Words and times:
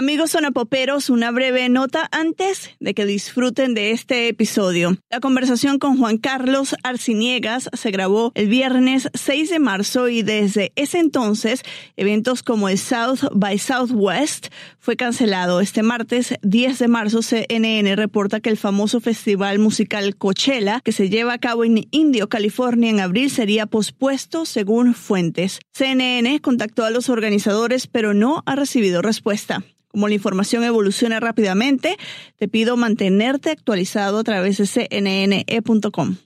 Amigos 0.00 0.30
sonapoperos, 0.30 1.10
una 1.10 1.30
breve 1.30 1.68
nota 1.68 2.08
antes 2.10 2.70
de 2.80 2.94
que 2.94 3.04
disfruten 3.04 3.74
de 3.74 3.90
este 3.90 4.28
episodio. 4.28 4.96
La 5.10 5.20
conversación 5.20 5.78
con 5.78 5.98
Juan 5.98 6.16
Carlos 6.16 6.74
Arciniegas 6.82 7.68
se 7.74 7.90
grabó 7.90 8.32
el 8.34 8.48
viernes 8.48 9.10
6 9.12 9.50
de 9.50 9.58
marzo 9.58 10.08
y 10.08 10.22
desde 10.22 10.72
ese 10.74 11.00
entonces 11.00 11.60
eventos 11.98 12.42
como 12.42 12.70
el 12.70 12.78
South 12.78 13.28
by 13.34 13.58
Southwest 13.58 14.46
fue 14.78 14.96
cancelado. 14.96 15.60
Este 15.60 15.82
martes 15.82 16.32
10 16.40 16.78
de 16.78 16.88
marzo 16.88 17.20
CNN 17.20 17.94
reporta 17.94 18.40
que 18.40 18.48
el 18.48 18.56
famoso 18.56 19.00
festival 19.02 19.58
musical 19.58 20.16
Coachella 20.16 20.80
que 20.82 20.92
se 20.92 21.10
lleva 21.10 21.34
a 21.34 21.38
cabo 21.38 21.62
en 21.62 21.86
Indio, 21.90 22.30
California 22.30 22.88
en 22.88 23.00
abril 23.00 23.30
sería 23.30 23.66
pospuesto 23.66 24.46
según 24.46 24.94
fuentes. 24.94 25.60
CNN 25.74 26.40
contactó 26.40 26.86
a 26.86 26.90
los 26.90 27.10
organizadores 27.10 27.86
pero 27.86 28.14
no 28.14 28.42
ha 28.46 28.56
recibido 28.56 29.02
respuesta. 29.02 29.62
Como 29.90 30.06
la 30.06 30.14
información 30.14 30.62
evoluciona 30.62 31.18
rápidamente, 31.18 31.96
te 32.36 32.46
pido 32.46 32.76
mantenerte 32.76 33.50
actualizado 33.50 34.20
a 34.20 34.24
través 34.24 34.58
de 34.58 34.66
cnne.com. 34.66 36.16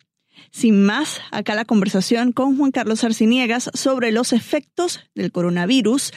Sin 0.51 0.84
más, 0.84 1.21
acá 1.30 1.55
la 1.55 1.65
conversación 1.65 2.33
con 2.33 2.59
Juan 2.59 2.71
Carlos 2.71 3.02
Arciniegas 3.05 3.71
sobre 3.73 4.12
los 4.12 4.33
efectos 4.33 5.01
del 5.15 5.33
coronavirus 5.33 6.12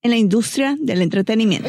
en 0.00 0.10
la 0.12 0.16
industria 0.16 0.76
del 0.78 1.02
entretenimiento. 1.02 1.68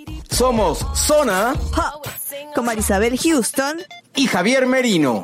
Somos 0.31 0.85
Zona 0.95 1.53
con 2.55 2.65
Marisabel 2.65 3.17
Houston 3.17 3.77
y 4.15 4.27
Javier 4.27 4.65
Merino. 4.65 5.23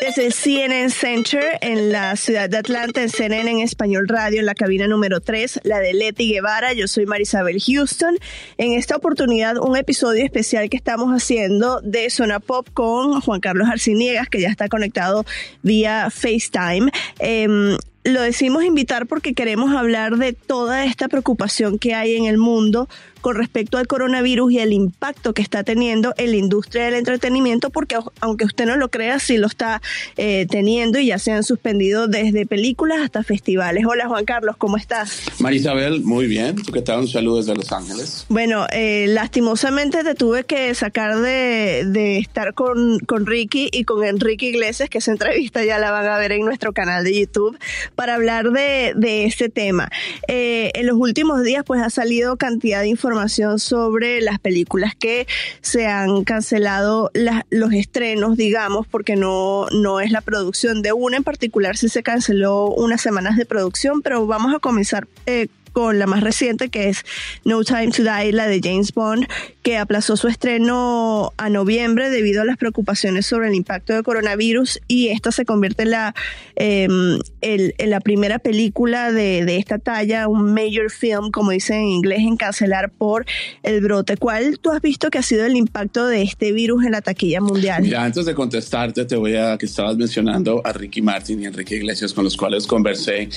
Es 0.00 0.18
el 0.18 0.32
CNN 0.32 0.90
Center 0.90 1.58
en 1.60 1.92
la 1.92 2.16
ciudad 2.16 2.48
de 2.48 2.58
Atlanta, 2.58 3.02
en 3.02 3.10
CNN 3.10 3.50
en 3.50 3.60
Español 3.60 4.08
Radio, 4.08 4.40
en 4.40 4.46
la 4.46 4.54
cabina 4.54 4.86
número 4.86 5.20
3, 5.20 5.60
la 5.64 5.78
de 5.78 5.94
Leti 5.94 6.32
Guevara. 6.32 6.72
Yo 6.72 6.88
soy 6.88 7.06
Marisabel 7.06 7.60
Houston. 7.60 8.18
En 8.58 8.72
esta 8.72 8.96
oportunidad, 8.96 9.56
un 9.58 9.76
episodio 9.76 10.24
especial 10.24 10.68
que 10.68 10.76
estamos 10.76 11.10
haciendo 11.10 11.80
de 11.80 12.10
Zona 12.10 12.40
Pop 12.40 12.68
con 12.74 13.20
Juan 13.20 13.40
Carlos 13.40 13.68
Arciniegas, 13.68 14.28
que 14.28 14.40
ya 14.40 14.48
está 14.48 14.68
conectado 14.68 15.24
vía 15.62 16.10
FaceTime. 16.10 16.90
Em, 17.18 17.76
lo 18.04 18.22
decimos 18.22 18.64
invitar 18.64 19.06
porque 19.06 19.34
queremos 19.34 19.74
hablar 19.74 20.16
de 20.16 20.32
toda 20.32 20.84
esta 20.84 21.08
preocupación 21.08 21.78
que 21.78 21.94
hay 21.94 22.16
en 22.16 22.24
el 22.24 22.38
mundo 22.38 22.88
con 23.20 23.36
respecto 23.36 23.78
al 23.78 23.86
coronavirus 23.86 24.52
y 24.52 24.58
el 24.58 24.72
impacto 24.72 25.34
que 25.34 25.42
está 25.42 25.62
teniendo 25.62 26.14
en 26.16 26.30
la 26.30 26.36
industria 26.36 26.84
del 26.84 26.94
entretenimiento, 26.94 27.70
porque 27.70 27.96
aunque 28.20 28.44
usted 28.44 28.66
no 28.66 28.76
lo 28.76 28.90
crea, 28.90 29.18
sí 29.18 29.36
lo 29.36 29.46
está 29.46 29.82
eh, 30.16 30.46
teniendo 30.48 30.98
y 30.98 31.06
ya 31.06 31.18
se 31.18 31.32
han 31.32 31.44
suspendido 31.44 32.08
desde 32.08 32.46
películas 32.46 33.00
hasta 33.00 33.22
festivales. 33.22 33.84
Hola 33.86 34.08
Juan 34.08 34.24
Carlos, 34.24 34.56
¿cómo 34.56 34.76
estás? 34.76 35.22
Marisabel, 35.38 36.02
muy 36.02 36.26
bien. 36.26 36.56
¿Tú 36.56 36.72
qué 36.72 36.82
tal? 36.82 37.00
Un 37.00 37.08
saludo 37.08 37.38
desde 37.38 37.54
Los 37.54 37.70
Ángeles. 37.72 38.26
Bueno, 38.28 38.66
eh, 38.72 39.06
lastimosamente 39.08 40.02
te 40.02 40.14
tuve 40.14 40.44
que 40.44 40.74
sacar 40.74 41.18
de, 41.18 41.84
de 41.86 42.18
estar 42.18 42.54
con, 42.54 42.98
con 43.00 43.26
Ricky 43.26 43.68
y 43.72 43.84
con 43.84 44.04
Enrique 44.04 44.46
Iglesias, 44.46 44.88
que 44.88 44.98
esa 44.98 45.12
entrevista 45.12 45.64
ya 45.64 45.78
la 45.78 45.90
van 45.90 46.06
a 46.06 46.16
ver 46.16 46.32
en 46.32 46.44
nuestro 46.44 46.72
canal 46.72 47.04
de 47.04 47.20
YouTube, 47.20 47.58
para 48.00 48.14
hablar 48.14 48.50
de, 48.50 49.24
este 49.26 49.50
tema. 49.50 49.90
Eh, 50.26 50.70
en 50.72 50.86
los 50.86 50.96
últimos 50.96 51.42
días 51.42 51.64
pues 51.66 51.82
ha 51.82 51.90
salido 51.90 52.38
cantidad 52.38 52.80
de 52.80 52.88
información 52.88 53.00
información 53.10 53.58
sobre 53.58 54.22
las 54.22 54.38
películas 54.38 54.94
que 54.94 55.26
se 55.60 55.86
han 55.86 56.24
cancelado 56.24 57.10
los 57.50 57.72
estrenos, 57.74 58.38
digamos, 58.38 58.86
porque 58.86 59.16
no, 59.16 59.66
no 59.70 60.00
es 60.00 60.12
la 60.12 60.22
producción 60.22 60.80
de 60.80 60.92
una 60.92 61.18
en 61.18 61.24
particular, 61.24 61.76
sí 61.76 61.90
se 61.90 62.02
canceló 62.02 62.68
unas 62.68 63.02
semanas 63.02 63.36
de 63.36 63.44
producción, 63.44 64.00
pero 64.00 64.26
vamos 64.26 64.54
a 64.54 64.60
comenzar 64.60 65.06
eh, 65.26 65.48
con 65.72 65.98
la 65.98 66.06
más 66.06 66.22
reciente 66.22 66.68
que 66.68 66.88
es 66.88 67.04
No 67.44 67.62
Time 67.64 67.88
to 67.88 68.02
Die, 68.02 68.32
la 68.32 68.46
de 68.46 68.60
James 68.62 68.92
Bond, 68.92 69.26
que 69.62 69.76
aplazó 69.76 70.16
su 70.16 70.28
estreno 70.28 71.32
a 71.36 71.48
noviembre 71.48 72.10
debido 72.10 72.42
a 72.42 72.44
las 72.44 72.56
preocupaciones 72.56 73.26
sobre 73.26 73.48
el 73.48 73.54
impacto 73.54 73.92
del 73.92 74.02
coronavirus 74.02 74.80
y 74.88 75.08
esta 75.08 75.32
se 75.32 75.44
convierte 75.44 75.82
en 75.82 75.90
la, 75.90 76.14
em, 76.56 77.18
en 77.40 77.90
la 77.90 78.00
primera 78.00 78.38
película 78.38 79.12
de, 79.12 79.44
de, 79.44 79.56
esta 79.56 79.78
talla, 79.78 80.28
un 80.28 80.54
major 80.54 80.90
film, 80.90 81.30
como 81.30 81.50
dicen 81.50 81.78
en 81.78 81.88
inglés, 81.88 82.20
en 82.20 82.36
cancelar 82.36 82.90
por 82.90 83.26
el 83.62 83.80
brote. 83.80 84.16
¿Cuál 84.16 84.58
tú 84.58 84.70
has 84.70 84.80
visto 84.80 85.10
que 85.10 85.18
ha 85.18 85.22
sido 85.22 85.44
el 85.44 85.56
impacto 85.56 86.06
de 86.06 86.22
este 86.22 86.52
virus 86.52 86.84
en 86.84 86.92
la 86.92 87.02
taquilla 87.02 87.40
mundial? 87.40 87.82
Mira, 87.82 88.04
antes 88.04 88.24
de 88.26 88.34
contestarte, 88.34 89.04
te 89.04 89.16
voy 89.16 89.36
a 89.36 89.58
que 89.58 89.66
estabas 89.66 89.96
mencionando 89.96 90.62
a 90.64 90.72
Ricky 90.72 91.02
Martin 91.02 91.42
y 91.42 91.46
Enrique 91.46 91.76
Iglesias, 91.76 92.12
con 92.12 92.24
los 92.24 92.36
cuales 92.36 92.66
conversé 92.66 93.28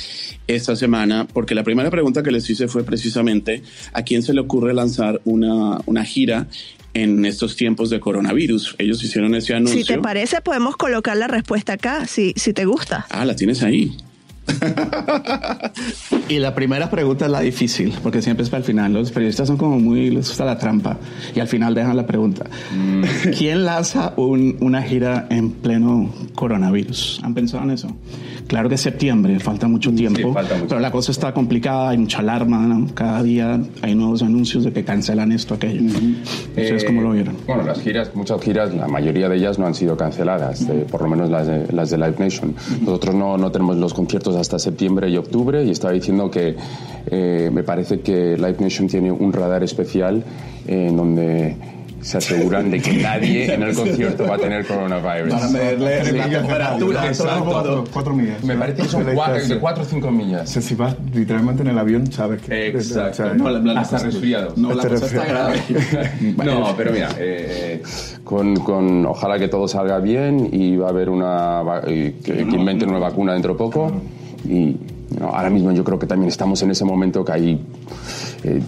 esta 0.48 0.76
semana, 0.76 1.28
porque 1.32 1.56
la 1.56 1.64
primera 1.64 1.90
pregunta 1.90 2.23
que 2.24 2.32
les 2.32 2.50
hice 2.50 2.68
fue 2.68 2.84
precisamente 2.84 3.64
a 3.94 4.04
quién 4.04 4.24
se 4.24 4.34
le 4.34 4.42
ocurre 4.42 4.74
lanzar 4.74 5.22
una, 5.26 5.80
una 5.86 6.04
gira 6.04 6.48
en 6.94 7.26
estos 7.26 7.56
tiempos 7.56 7.90
de 7.90 8.00
coronavirus. 8.00 8.76
Ellos 8.78 9.04
hicieron 9.04 9.36
ese 9.36 9.54
anuncio. 9.54 9.80
Si 9.80 9.86
te 9.86 10.00
parece, 10.00 10.42
podemos 10.42 10.78
colocar 10.78 11.18
la 11.18 11.28
respuesta 11.28 11.74
acá, 11.74 12.06
si, 12.08 12.34
si 12.36 12.54
te 12.54 12.66
gusta. 12.66 13.06
Ah, 13.10 13.26
la 13.26 13.36
tienes 13.36 13.64
ahí. 13.64 13.98
Y 16.30 16.40
la 16.40 16.54
primera 16.54 16.90
pregunta 16.90 17.26
es 17.26 17.32
la 17.32 17.42
difícil, 17.42 17.94
porque 18.02 18.22
siempre 18.22 18.44
es 18.44 18.50
para 18.50 18.60
el 18.60 18.66
final. 18.66 18.94
Los 18.94 19.12
periodistas 19.12 19.48
son 19.48 19.58
como 19.58 19.80
muy, 19.80 20.10
les 20.10 20.28
gusta 20.28 20.46
la 20.46 20.58
trampa 20.58 20.98
y 21.36 21.40
al 21.40 21.48
final 21.48 21.74
dejan 21.74 21.96
la 21.96 22.06
pregunta. 22.06 22.46
Mm. 22.76 23.04
¿Quién 23.38 23.66
lanza 23.66 24.14
una 24.18 24.82
gira 24.82 25.28
en 25.30 25.52
pleno 25.52 26.10
coronavirus? 26.36 27.22
¿Han 27.24 27.34
pensado 27.34 27.64
en 27.64 27.72
eso? 27.72 27.90
Claro 28.48 28.70
que 28.70 28.76
es 28.76 28.82
septiembre, 28.82 29.40
falta 29.40 29.68
mucho 29.68 29.92
tiempo, 29.94 30.36
pero 30.68 30.80
la 30.80 30.92
cosa 30.92 31.12
está 31.12 31.34
complicada, 31.34 31.90
hay 31.90 31.98
mucha 31.98 32.20
alarma, 32.20 32.88
cada 32.94 33.24
día 33.24 33.60
hay 33.82 33.96
nuevos 33.96 34.22
anuncios 34.22 34.64
de 34.64 34.74
que 34.74 34.84
cancelan 34.84 35.32
esto, 35.32 35.54
aquello. 35.54 35.82
¿Ustedes 36.50 36.84
cómo 36.84 37.02
lo 37.02 37.12
vieron? 37.12 37.38
Bueno, 37.48 37.64
las 37.64 37.82
giras, 37.82 38.12
muchas 38.14 38.42
giras, 38.42 38.74
la 38.74 38.88
mayoría 38.88 39.30
de 39.30 39.38
ellas 39.38 39.58
no 39.60 39.66
han 39.66 39.74
sido 39.74 39.96
canceladas, 39.96 40.68
por 40.92 41.02
lo 41.02 41.08
menos 41.08 41.30
las 41.30 41.48
de, 41.48 41.72
las 41.72 41.90
de 41.90 41.98
Live 41.98 42.16
Nation. 42.20 42.54
Nosotros 42.82 43.16
no, 43.16 43.38
no 43.38 43.52
tenemos 43.52 43.78
los 43.78 43.94
conciertos 43.94 44.33
hasta 44.40 44.60
septiembre 44.60 45.10
y 45.10 45.18
octubre 45.18 45.64
y 45.64 45.72
estaba 45.72 45.94
diciendo 45.94 46.30
que 46.30 46.56
eh, 47.08 47.50
me 47.52 47.64
parece 47.64 48.02
que 48.02 48.38
Live 48.38 48.58
Nation 48.60 48.88
tiene 48.88 49.12
un 49.12 49.34
radar 49.34 49.64
especial 49.64 50.24
en 50.68 50.96
donde 50.96 51.56
se 52.04 52.18
aseguran 52.18 52.70
de 52.70 52.82
que 52.82 52.94
nadie 53.02 53.54
en 53.54 53.64
el 53.64 53.74
concierto 53.74 54.28
va 54.28 54.36
a 54.36 54.38
tener 54.38 54.66
coronavirus. 54.66 55.34
Para 55.34 55.48
medirle 55.50 56.14
la 56.14 56.30
temperatura. 56.30 57.08
Exacto. 57.08 57.86
Cuatro, 57.94 58.14
millas. 58.14 58.44
Me 58.44 58.56
parece 58.56 58.84
que 58.84 58.88
son 58.90 59.04
cuatro, 59.14 59.48
de 59.48 59.60
cuatro 59.60 59.84
o 59.84 59.86
cinco 59.86 60.12
millas. 60.12 60.50
si 60.50 60.76
vas 60.76 60.96
literalmente 61.14 61.64
en 61.64 61.70
el 61.70 61.80
avión, 61.80 62.12
sabes 62.12 62.42
que... 62.42 62.68
Exacto. 62.68 63.34
No, 63.36 63.50
la, 63.50 63.80
hasta 63.80 64.00
resfriado. 64.00 64.54
No, 64.56 64.74
la 64.74 64.84
cosa 64.88 65.06
está 65.06 65.26
grave. 65.26 65.62
no, 66.46 66.74
pero 66.76 66.92
mira, 66.92 67.10
eh, 67.18 67.82
con, 68.24 68.56
con, 68.58 69.06
ojalá 69.06 69.40
que 69.40 69.48
todo 69.48 69.68
salga 69.68 70.00
bien 70.00 70.50
y 70.52 70.76
va 70.76 70.88
a 70.88 70.90
haber 70.90 71.10
una... 71.10 71.64
que, 71.86 72.16
que 72.24 72.42
inventen 72.42 72.90
una 72.90 73.00
vacuna 73.00 73.34
dentro 73.34 73.54
de 73.54 73.58
poco. 73.58 73.92
Y 74.46 74.76
ahora 75.22 75.50
mismo 75.50 75.72
yo 75.72 75.84
creo 75.84 76.00
que 76.00 76.08
también 76.08 76.30
estamos 76.30 76.62
en 76.64 76.72
ese 76.72 76.86
momento 76.86 77.24
que 77.24 77.32
hay... 77.32 77.60
Eh, 78.44 78.62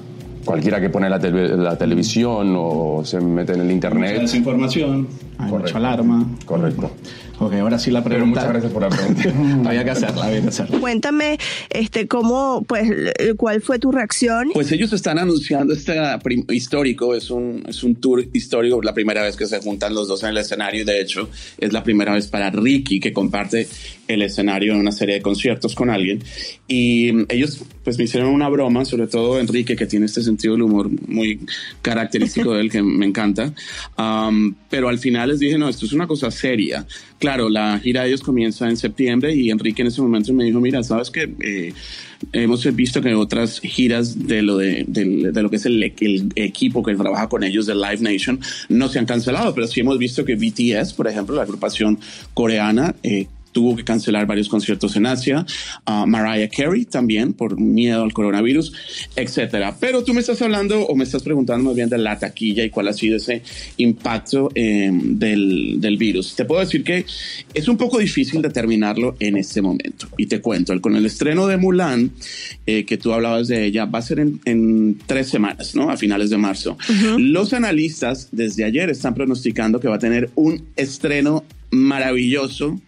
cualquiera 0.46 0.80
que 0.80 0.90
pone 0.90 1.10
la, 1.10 1.18
la, 1.18 1.76
televisión 1.76 2.54
o 2.56 3.02
se 3.04 3.20
mete 3.20 3.54
en 3.54 3.62
el 3.62 3.72
internet. 3.72 4.12
Mucha 4.12 4.22
desinformación, 4.22 5.08
hay 5.38 5.52
mucha 5.52 5.78
alarma. 5.78 6.26
Correcto. 6.46 6.92
Ok, 7.38 7.54
ahora 7.56 7.78
sí 7.78 7.92
la 7.92 8.04
pregunta. 8.04 8.42
muchas 8.42 8.50
gracias 8.50 8.72
por 8.72 8.82
la 8.82 8.90
pregunta. 8.90 9.70
había 9.70 9.84
que 9.84 9.90
hacerla, 9.90 10.26
había 10.26 10.42
que 10.42 10.48
hacerla. 10.48 10.80
Cuéntame, 10.80 11.38
este, 11.70 12.08
cómo, 12.08 12.64
pues, 12.66 12.90
cuál 13.36 13.62
fue 13.62 13.78
tu 13.78 13.92
reacción. 13.92 14.52
Pues 14.54 14.72
ellos 14.72 14.94
están 14.94 15.20
anunciando 15.20 15.74
este 15.74 15.96
histórico, 16.50 17.14
es 17.14 17.30
un, 17.30 17.64
es 17.68 17.84
un 17.84 17.96
tour 17.96 18.26
histórico, 18.34 18.82
la 18.82 18.94
primera 18.94 19.22
vez 19.22 19.36
que 19.36 19.48
se 19.48 19.60
juntan 19.60 19.94
los 19.94 20.08
dos 20.08 20.24
en 20.24 20.30
el 20.30 20.38
escenario. 20.38 20.86
De 20.86 21.02
hecho, 21.02 21.30
es 21.58 21.74
la 21.74 21.84
primera 21.84 22.14
vez 22.14 22.28
para 22.28 22.50
Ricky 22.50 23.02
que 23.02 23.12
comparte 23.12 23.68
el 24.08 24.22
escenario 24.22 24.74
en 24.74 24.80
una 24.80 24.92
serie 24.92 25.16
de 25.16 25.22
conciertos 25.22 25.76
con 25.76 25.90
alguien. 25.90 26.24
Y 26.68 27.12
ellos, 27.34 27.62
pues, 27.84 27.98
me 27.98 28.06
hicieron 28.06 28.30
una 28.30 28.48
broma, 28.48 28.86
sobre 28.86 29.08
todo 29.08 29.40
Enrique, 29.40 29.76
que 29.76 29.88
tiene 29.88 30.06
este 30.06 30.22
sentido 30.22 30.54
del 30.54 30.64
humor 30.64 30.90
muy 31.08 31.42
característico 31.82 32.54
de 32.54 32.62
él, 32.62 32.72
que 32.72 32.82
me 32.82 33.06
encanta. 33.06 33.54
Um, 33.98 34.56
pero 34.70 34.88
al 34.88 35.00
final 35.00 35.25
les 35.26 35.40
dije, 35.40 35.58
no, 35.58 35.70
esto 35.70 35.86
es 35.86 35.94
una 35.94 36.08
cosa 36.08 36.32
seria 36.32 36.86
claro, 37.18 37.50
la 37.50 37.80
gira 37.80 38.04
de 38.04 38.10
ellos 38.10 38.22
comienza 38.22 38.70
en 38.70 38.78
septiembre 38.78 39.34
y 39.34 39.50
Enrique 39.50 39.82
en 39.82 39.88
ese 39.88 40.02
momento 40.02 40.34
me 40.34 40.44
dijo, 40.44 40.60
mira, 40.60 40.84
sabes 40.84 41.10
que 41.10 41.34
eh, 41.40 41.74
hemos 42.34 42.64
visto 42.76 43.02
que 43.02 43.14
otras 43.16 43.60
giras 43.62 44.28
de 44.28 44.42
lo 44.42 44.58
de, 44.58 44.86
lo 45.34 45.50
que 45.50 45.56
es 45.56 45.66
el, 45.66 45.82
equipo 46.36 46.84
que 46.84 46.96
trabaja 46.96 47.28
con 47.28 47.44
ellos 47.44 47.66
de 47.66 47.76
Live 47.76 48.00
Nation 48.00 48.40
no 48.70 48.90
se 48.90 49.00
han 49.00 49.06
cancelado, 49.06 49.54
pero 49.54 49.68
sí 49.68 49.80
hemos 49.80 49.98
visto 49.98 50.26
que 50.26 50.36
BTS, 50.36 50.94
por 50.94 51.08
ejemplo, 51.08 51.36
la 51.36 51.44
agrupación 51.44 52.00
coreana, 52.34 52.96
eh, 53.04 53.28
tuvo 53.56 53.74
que 53.74 53.86
cancelar 53.86 54.28
varios 54.28 54.50
conciertos 54.50 54.98
en 54.98 55.06
Asia, 55.06 55.46
uh, 55.88 56.06
Mariah 56.06 56.50
Carey 56.50 56.84
también 56.84 57.32
por 57.32 57.58
miedo 57.58 58.04
al 58.04 58.12
coronavirus, 58.12 58.74
etcétera. 59.16 59.78
Pero 59.80 60.04
tú 60.04 60.14
me 60.14 60.20
estás 60.20 60.42
hablando 60.42 60.86
o 60.86 60.94
me 60.94 61.06
estás 61.06 61.24
preguntando 61.24 61.64
más 61.64 61.76
bien 61.78 61.88
de 61.88 61.98
la 61.98 62.20
taquilla 62.20 62.66
y 62.66 62.70
cuál 62.70 62.90
ha 62.90 62.94
sido 62.94 63.16
ese 63.16 63.44
impacto 63.78 64.50
eh, 64.56 64.92
del, 64.92 65.78
del, 65.80 65.96
virus. 65.96 66.36
Te 66.36 66.44
puedo 66.44 66.60
decir 66.60 66.84
que 66.84 67.06
es 67.54 67.68
un 67.70 67.78
poco 67.78 67.98
difícil 67.98 68.42
determinarlo 68.42 69.16
en 69.22 69.38
este 69.38 69.62
momento. 69.62 70.10
Y 70.18 70.26
te 70.26 70.42
cuento, 70.42 70.78
con 70.82 70.98
el 70.98 71.06
estreno 71.06 71.48
de 71.48 71.56
Mulan, 71.56 72.12
eh, 72.66 72.84
que 72.84 72.98
tú 72.98 73.14
hablabas 73.14 73.48
de 73.48 73.64
ella, 73.64 73.86
va 73.86 74.00
a 74.00 74.02
ser 74.02 74.20
en, 74.20 74.42
en 74.44 74.98
tres 75.06 75.30
semanas, 75.30 75.76
¿no? 75.76 75.90
A 75.90 75.96
finales 75.96 76.30
de 76.30 76.38
marzo. 76.38 76.78
Los 77.18 77.54
analistas 77.54 78.28
desde 78.34 78.66
ayer 78.66 78.90
están 78.90 79.16
pronosticando 79.16 79.80
que 79.80 79.88
va 79.88 79.96
a 79.96 80.00
tener 80.00 80.30
un 80.36 80.66
estreno 80.76 81.46
maravilloso 81.72 82.82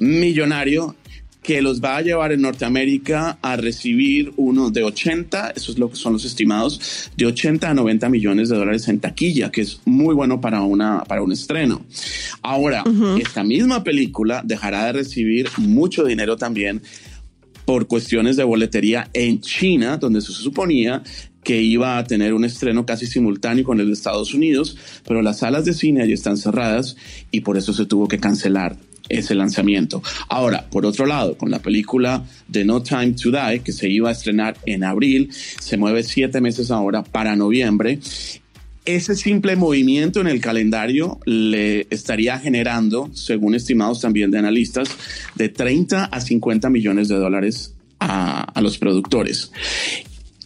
millonario 0.00 0.96
que 1.42 1.62
los 1.62 1.80
va 1.82 1.96
a 1.96 2.02
llevar 2.02 2.32
en 2.32 2.42
Norteamérica 2.42 3.38
a 3.40 3.56
recibir 3.56 4.32
uno 4.36 4.70
de 4.70 4.84
80, 4.84 5.54
eso 5.56 5.72
es 5.72 5.78
lo 5.78 5.90
que 5.90 5.96
son 5.96 6.12
los 6.12 6.24
estimados, 6.24 7.10
de 7.16 7.26
80 7.26 7.70
a 7.70 7.74
90 7.74 8.08
millones 8.08 8.48
de 8.50 8.56
dólares 8.56 8.88
en 8.88 9.00
taquilla, 9.00 9.50
que 9.50 9.62
es 9.62 9.80
muy 9.84 10.14
bueno 10.14 10.40
para, 10.40 10.60
una, 10.62 11.02
para 11.04 11.22
un 11.22 11.32
estreno. 11.32 11.84
Ahora, 12.42 12.84
esta 13.18 13.42
misma 13.42 13.82
película 13.82 14.42
dejará 14.44 14.86
de 14.86 14.92
recibir 14.92 15.48
mucho 15.56 16.04
dinero 16.04 16.36
también 16.36 16.82
por 17.64 17.86
cuestiones 17.86 18.36
de 18.36 18.44
boletería 18.44 19.08
en 19.12 19.40
China, 19.40 19.96
donde 19.96 20.20
se 20.20 20.32
suponía 20.32 21.02
que 21.42 21.62
iba 21.62 21.96
a 21.96 22.04
tener 22.04 22.34
un 22.34 22.44
estreno 22.44 22.84
casi 22.84 23.06
simultáneo 23.06 23.64
con 23.64 23.80
el 23.80 23.86
de 23.86 23.92
Estados 23.94 24.34
Unidos, 24.34 24.76
pero 25.06 25.22
las 25.22 25.38
salas 25.38 25.64
de 25.64 25.72
cine 25.72 26.02
allí 26.02 26.12
están 26.12 26.36
cerradas 26.36 26.96
y 27.30 27.40
por 27.40 27.56
eso 27.56 27.72
se 27.72 27.86
tuvo 27.86 28.08
que 28.08 28.18
cancelar 28.18 28.76
ese 29.10 29.34
lanzamiento. 29.34 30.02
Ahora, 30.28 30.66
por 30.70 30.86
otro 30.86 31.04
lado, 31.04 31.36
con 31.36 31.50
la 31.50 31.58
película 31.58 32.24
The 32.50 32.64
No 32.64 32.82
Time 32.82 33.12
to 33.12 33.30
Die, 33.30 33.60
que 33.60 33.72
se 33.72 33.88
iba 33.88 34.08
a 34.08 34.12
estrenar 34.12 34.56
en 34.64 34.84
abril, 34.84 35.30
se 35.32 35.76
mueve 35.76 36.02
siete 36.02 36.40
meses 36.40 36.70
ahora 36.70 37.02
para 37.02 37.36
noviembre. 37.36 37.98
Ese 38.86 39.14
simple 39.14 39.56
movimiento 39.56 40.20
en 40.20 40.26
el 40.26 40.40
calendario 40.40 41.20
le 41.26 41.86
estaría 41.90 42.38
generando, 42.38 43.10
según 43.12 43.54
estimados 43.54 44.00
también 44.00 44.30
de 44.30 44.38
analistas, 44.38 44.88
de 45.34 45.48
30 45.50 46.06
a 46.06 46.20
50 46.20 46.70
millones 46.70 47.08
de 47.08 47.16
dólares 47.16 47.74
a, 47.98 48.60
los 48.62 48.78
productores. 48.78 49.52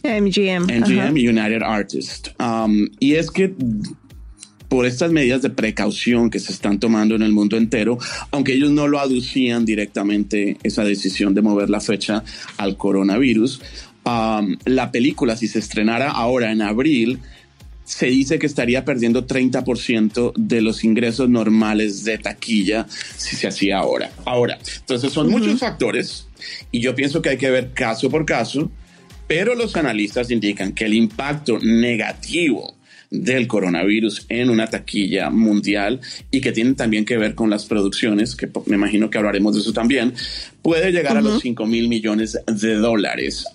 MGM. 0.03 0.65
MGM 0.65 1.15
United 1.15 1.63
Artists. 1.63 2.31
Um, 2.39 2.87
y 2.99 3.15
es 3.15 3.31
que 3.31 3.53
por 4.75 4.85
estas 4.85 5.09
medidas 5.09 5.41
de 5.41 5.49
precaución 5.49 6.29
que 6.29 6.37
se 6.37 6.51
están 6.51 6.81
tomando 6.81 7.15
en 7.15 7.21
el 7.21 7.31
mundo 7.31 7.55
entero, 7.55 7.97
aunque 8.31 8.51
ellos 8.51 8.71
no 8.71 8.89
lo 8.89 8.99
aducían 8.99 9.63
directamente 9.63 10.57
esa 10.63 10.83
decisión 10.83 11.33
de 11.33 11.41
mover 11.41 11.69
la 11.69 11.79
fecha 11.79 12.25
al 12.57 12.75
coronavirus. 12.75 13.61
la 14.03 14.91
película, 14.91 15.37
si 15.37 15.47
se 15.47 15.59
estrenara 15.59 16.11
ahora 16.11 16.51
en 16.51 16.61
abril, 16.61 17.19
se 17.85 18.07
dice 18.07 18.37
que 18.37 18.47
estaría 18.47 18.83
perdiendo 18.83 19.25
30% 19.25 20.33
de 20.35 20.59
los 20.59 20.83
ingresos 20.83 21.29
normales 21.29 22.03
de 22.03 22.17
taquilla 22.17 22.85
si 22.89 23.37
se 23.37 23.47
hacía 23.47 23.77
ahora. 23.77 24.11
Ahora, 24.25 24.59
entonces 24.81 25.13
son 25.13 25.29
muchos 25.29 25.57
factores 25.57 26.27
y 26.69 26.81
yo 26.81 26.95
pienso 26.95 27.21
que 27.21 27.29
hay 27.29 27.37
que 27.37 27.49
ver 27.49 27.71
caso 27.71 28.09
por 28.09 28.25
caso, 28.25 28.69
pero 29.25 29.55
los 29.55 29.73
analistas 29.77 30.31
indican 30.31 30.73
que 30.73 30.83
el 30.83 30.95
impacto 30.95 31.59
negativo 31.61 32.74
del 33.09 33.47
coronavirus 33.47 34.25
en 34.29 34.49
una 34.49 34.67
taquilla 34.67 35.29
mundial 35.29 36.01
y 36.31 36.41
que 36.41 36.51
tienen 36.51 36.75
también 36.75 37.05
que 37.05 37.17
ver 37.17 37.35
con 37.35 37.49
las 37.49 37.65
producciones, 37.65 38.35
que 38.35 38.49
me 38.65 38.75
imagino 38.75 39.09
que 39.09 39.17
hablaremos 39.17 39.55
de 39.55 39.61
eso 39.61 39.73
también, 39.73 40.13
puede 40.61 40.91
llegar 40.91 41.17
a 41.17 41.21
los 41.21 41.41
5 41.41 41.65
mil 41.65 41.87
millones 41.87 42.39
de 42.47 42.75
dólares. 42.75 43.45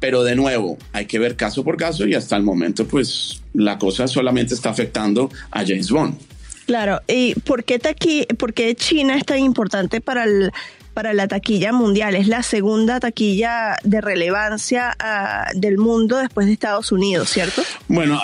pero 0.00 0.22
de 0.22 0.36
nuevo, 0.36 0.78
hay 0.92 1.06
que 1.06 1.18
ver 1.18 1.36
caso 1.36 1.64
por 1.64 1.76
caso 1.76 2.06
y 2.06 2.14
hasta 2.14 2.36
el 2.36 2.42
momento 2.42 2.86
pues 2.86 3.42
la 3.54 3.78
cosa 3.78 4.06
solamente 4.06 4.54
está 4.54 4.70
afectando 4.70 5.30
a 5.50 5.60
James 5.60 5.90
Bond. 5.90 6.16
Claro, 6.66 7.00
¿y 7.06 7.34
por 7.36 7.64
qué, 7.64 7.78
por 8.36 8.52
qué 8.52 8.74
China 8.74 9.16
es 9.16 9.24
tan 9.24 9.38
importante 9.38 10.00
para 10.00 10.24
el, 10.24 10.50
para 10.96 11.12
la 11.12 11.28
taquilla 11.28 11.74
mundial. 11.74 12.14
Es 12.14 12.26
la 12.26 12.42
segunda 12.42 13.00
taquilla 13.00 13.76
de 13.84 14.00
relevancia 14.00 14.96
ah, 14.98 15.50
del 15.54 15.76
mundo 15.76 16.16
después 16.16 16.46
de 16.46 16.54
Estados 16.54 16.90
Unidos, 16.90 17.28
¿cierto? 17.28 17.60
Bueno, 17.86 18.18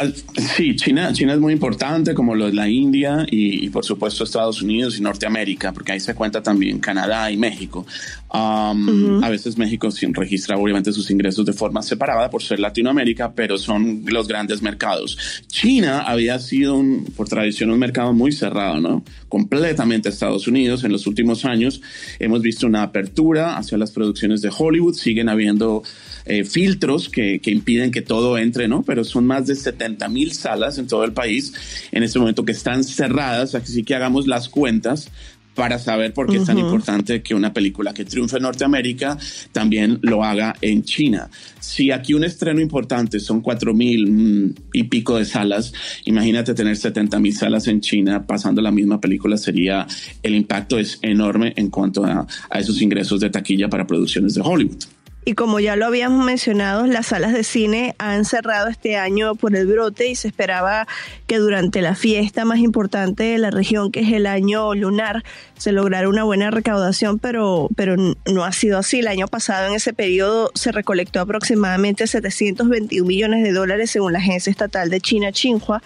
sí, 0.56 0.74
China, 0.76 1.12
China 1.12 1.34
es 1.34 1.38
muy 1.38 1.52
importante, 1.52 2.14
como 2.14 2.34
lo 2.34 2.48
es 2.48 2.54
la 2.54 2.70
India 2.70 3.26
y, 3.30 3.68
por 3.68 3.84
supuesto 3.84 4.24
Estados 4.24 4.62
Unidos 4.62 4.96
y 4.96 5.02
Norteamérica, 5.02 5.72
porque 5.72 5.92
ahí 5.92 6.00
se 6.00 6.14
cuenta 6.14 6.42
también 6.42 6.78
Canadá 6.78 7.30
y 7.30 7.36
México. 7.36 7.84
A 8.30 9.28
veces 9.28 9.58
México 9.58 9.90
registra 10.12 10.56
obviamente 10.56 10.90
sus 10.92 11.10
ingresos 11.10 11.44
de 11.44 11.52
forma 11.52 11.82
separada 11.82 12.30
por 12.30 12.42
ser 12.42 12.58
Latinoamérica, 12.58 13.34
pero 13.34 13.58
son 13.58 14.04
los 14.06 14.26
grandes 14.26 14.62
mercados. 14.62 15.42
China 15.48 16.04
había 16.06 16.38
sido 16.38 16.82
por 17.14 17.28
tradición 17.28 17.70
un 17.70 17.78
mercado 17.78 18.14
muy 18.14 18.32
cerrado, 18.32 18.80
¿no? 18.80 19.04
Completamente 19.28 20.08
Estados 20.08 20.46
Unidos. 20.46 20.82
En 20.84 20.92
los 20.92 21.06
últimos 21.06 21.44
años 21.44 21.82
hemos 22.18 22.40
visto 22.40 22.61
una 22.62 22.82
apertura 22.82 23.56
hacia 23.56 23.78
las 23.78 23.90
producciones 23.90 24.42
de 24.42 24.50
Hollywood, 24.56 24.94
siguen 24.94 25.28
habiendo 25.28 25.82
eh, 26.24 26.44
filtros 26.44 27.08
que, 27.08 27.40
que, 27.40 27.50
impiden 27.50 27.90
que 27.90 28.02
todo 28.02 28.38
entre, 28.38 28.68
¿no? 28.68 28.82
Pero 28.82 29.04
son 29.04 29.26
más 29.26 29.46
de 29.46 29.56
70 29.56 30.08
mil 30.08 30.32
salas 30.32 30.78
en 30.78 30.86
todo 30.86 31.04
el 31.04 31.12
país 31.12 31.52
en 31.90 32.02
este 32.02 32.18
momento 32.18 32.44
que 32.44 32.52
están 32.52 32.84
cerradas, 32.84 33.54
así 33.54 33.82
que 33.82 33.94
hagamos 33.94 34.26
las 34.26 34.48
cuentas 34.48 35.10
para 35.54 35.78
saber 35.78 36.12
por 36.14 36.30
qué 36.30 36.38
es 36.38 36.44
tan 36.44 36.58
importante 36.58 37.22
que 37.22 37.34
una 37.34 37.52
película 37.52 37.92
que 37.92 38.04
triunfe 38.04 38.36
en 38.36 38.44
Norteamérica 38.44 39.18
también 39.52 39.98
lo 40.02 40.24
haga 40.24 40.54
en 40.60 40.82
China. 40.82 41.30
Si 41.60 41.90
aquí 41.90 42.14
un 42.14 42.24
estreno 42.24 42.60
importante 42.60 43.20
son 43.20 43.40
cuatro 43.40 43.74
mil 43.74 44.10
mm, 44.10 44.54
y 44.72 44.84
pico 44.84 45.18
de 45.18 45.24
salas, 45.24 45.72
imagínate 46.04 46.54
tener 46.54 46.76
70 46.76 47.18
mil 47.18 47.34
salas 47.34 47.66
en 47.68 47.80
China 47.80 48.26
pasando 48.26 48.62
la 48.62 48.70
misma 48.70 49.00
película, 49.00 49.36
sería 49.36 49.86
el 50.22 50.34
impacto 50.34 50.78
es 50.78 50.98
enorme 51.02 51.52
en 51.56 51.70
cuanto 51.70 52.04
a 52.04 52.26
esos 52.58 52.80
ingresos 52.80 53.20
de 53.20 53.30
taquilla 53.30 53.68
para 53.68 53.86
producciones 53.86 54.34
de 54.34 54.40
Hollywood. 54.42 54.84
Y 55.24 55.34
como 55.34 55.60
ya 55.60 55.76
lo 55.76 55.86
habíamos 55.86 56.24
mencionado, 56.24 56.84
las 56.86 57.06
salas 57.06 57.32
de 57.32 57.44
cine 57.44 57.94
han 57.98 58.24
cerrado 58.24 58.68
este 58.68 58.96
año 58.96 59.36
por 59.36 59.54
el 59.54 59.68
brote 59.68 60.08
y 60.08 60.16
se 60.16 60.26
esperaba 60.26 60.88
que 61.28 61.38
durante 61.38 61.80
la 61.80 61.94
fiesta 61.94 62.44
más 62.44 62.58
importante 62.58 63.22
de 63.22 63.38
la 63.38 63.52
región, 63.52 63.92
que 63.92 64.00
es 64.00 64.12
el 64.12 64.26
año 64.26 64.74
lunar, 64.74 65.22
se 65.56 65.70
lograra 65.70 66.08
una 66.08 66.24
buena 66.24 66.50
recaudación, 66.50 67.20
pero, 67.20 67.68
pero 67.76 67.94
no 67.96 68.44
ha 68.44 68.50
sido 68.50 68.78
así. 68.78 68.98
El 68.98 69.06
año 69.06 69.28
pasado 69.28 69.68
en 69.68 69.74
ese 69.74 69.92
periodo 69.92 70.50
se 70.56 70.72
recolectó 70.72 71.20
aproximadamente 71.20 72.08
721 72.08 73.06
millones 73.06 73.44
de 73.44 73.52
dólares 73.52 73.90
según 73.92 74.14
la 74.14 74.18
agencia 74.18 74.50
estatal 74.50 74.90
de 74.90 75.00
China, 75.00 75.30
Xinhua. 75.30 75.82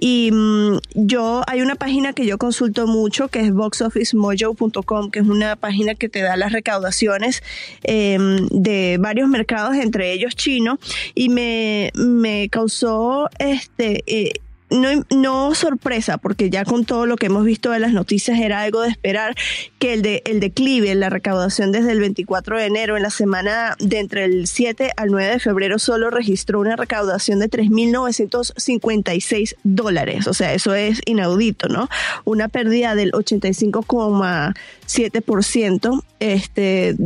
Y 0.00 0.30
mm, 0.32 0.78
yo, 0.94 1.42
hay 1.46 1.60
una 1.60 1.74
página 1.74 2.14
que 2.14 2.26
yo 2.26 2.38
consulto 2.38 2.86
mucho 2.86 3.28
que 3.28 3.40
es 3.40 3.52
boxofficemojo.com, 3.52 5.10
que 5.10 5.18
es 5.18 5.26
una 5.26 5.56
página 5.56 5.94
que 5.94 6.08
te 6.08 6.22
da 6.22 6.36
las 6.36 6.52
recaudaciones 6.52 7.42
em, 7.82 8.48
de 8.48 8.96
varios 8.98 9.28
mercados, 9.28 9.76
entre 9.76 10.12
ellos 10.12 10.34
chino, 10.34 10.78
y 11.14 11.28
me, 11.28 11.92
me 11.94 12.48
causó 12.48 13.28
este... 13.38 14.02
Eh, 14.06 14.32
no, 14.70 15.54
sorpresa, 15.54 16.18
porque 16.18 16.50
ya 16.50 16.64
con 16.64 16.84
todo 16.84 17.06
lo 17.06 17.16
que 17.16 17.26
hemos 17.26 17.44
visto 17.44 17.70
de 17.70 17.78
las 17.80 17.92
noticias 17.92 18.38
era 18.38 18.62
algo 18.62 18.82
de 18.82 18.88
esperar 18.88 19.34
que 19.78 19.94
el, 19.94 20.02
de, 20.02 20.22
el 20.26 20.38
declive, 20.40 20.94
la 20.94 21.08
recaudación 21.10 21.72
desde 21.72 21.90
el 21.92 22.00
24 22.00 22.58
de 22.58 22.66
enero, 22.66 22.96
en 22.96 23.02
la 23.02 23.10
semana 23.10 23.76
de 23.80 23.98
entre 23.98 24.24
el 24.24 24.46
7 24.46 24.92
al 24.96 25.10
9 25.10 25.32
de 25.32 25.40
febrero, 25.40 25.78
solo 25.78 26.08
registró 26.10 26.60
una 26.60 26.76
recaudación 26.76 27.40
de 27.40 27.50
3.956 27.50 29.56
dólares. 29.64 30.26
O 30.26 30.34
sea, 30.34 30.52
eso 30.54 30.74
es 30.74 31.00
inaudito, 31.04 31.68
¿no? 31.68 31.88
Una 32.24 32.48
pérdida 32.48 32.94
del 32.94 33.12
85,7%. 33.12 36.02
Este, 36.20 36.96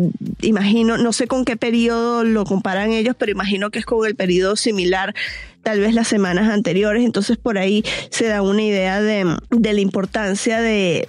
imagino, 0.41 0.99
no 0.99 1.13
sé 1.13 1.29
con 1.29 1.45
qué 1.45 1.57
periodo 1.57 2.25
lo 2.25 2.45
comparan 2.45 2.91
ellos, 2.91 3.15
pero 3.19 3.33
imagino 3.33 3.71
que 3.71 3.79
es 3.79 3.87
con 3.87 4.05
el 4.07 4.17
periodo 4.17 4.57
similar 4.57 5.15
tal 5.65 5.81
vez 5.81 5.95
las 5.95 6.07
semanas 6.07 6.49
anteriores. 6.49 7.05
Entonces 7.05 7.37
por 7.37 7.59
ahí 7.59 7.83
se 8.11 8.27
da 8.27 8.43
una 8.43 8.63
idea 8.63 9.03
de, 9.03 9.37
de 9.51 9.73
la 9.73 9.81
importancia 9.81 10.61
de, 10.61 11.09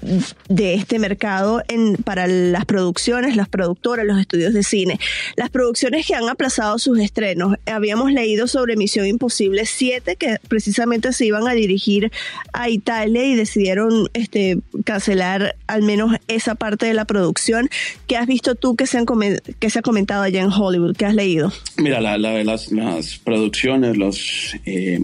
de 0.50 0.74
este 0.74 0.98
mercado 0.98 1.62
en, 1.68 1.98
para 1.98 2.26
las 2.26 2.66
producciones, 2.66 3.36
las 3.36 3.50
productoras, 3.50 4.06
los 4.06 4.20
estudios 4.20 4.54
de 4.54 4.64
cine. 4.64 5.00
Las 5.36 5.50
producciones 5.50 6.08
que 6.08 6.16
han 6.16 6.28
aplazado 6.30 6.80
sus 6.80 7.00
estrenos. 7.00 7.56
Habíamos 7.66 8.12
leído 8.12 8.48
sobre 8.48 8.76
Misión 8.76 9.06
Imposible 9.06 9.66
7 9.66 10.16
que 10.16 10.38
precisamente 10.48 11.14
se 11.14 11.26
iban 11.26 11.48
a 11.48 11.54
dirigir 11.54 12.12
a 12.54 12.70
Italia 12.70 13.26
y 13.26 13.36
decidieron 13.36 14.10
este, 14.14 14.60
cancelar 14.86 15.56
al 15.68 15.84
menos 15.84 16.16
esa 16.28 16.56
parte 16.56 16.86
de 16.86 16.94
la 16.94 17.06
producción. 17.06 17.70
¿Qué 18.08 18.18
has 18.18 18.28
visto 18.28 18.56
tú 18.56 18.76
que 18.76 18.88
se, 18.88 18.98
han 18.98 19.06
que 19.60 19.70
se 19.70 19.80
ha 19.80 19.82
comentado 19.82 20.24
allá 20.24 20.42
en 20.42 20.52
Hollywood? 20.52 20.96
¿Qué 20.96 21.06
has 21.06 21.16
leído? 21.16 21.52
Mira, 21.78 22.00
la, 22.00 22.18
la, 22.18 22.44
las, 22.44 22.72
las 22.72 23.18
producciones, 23.18 23.98
los... 23.98 24.45
Eh, 24.66 25.00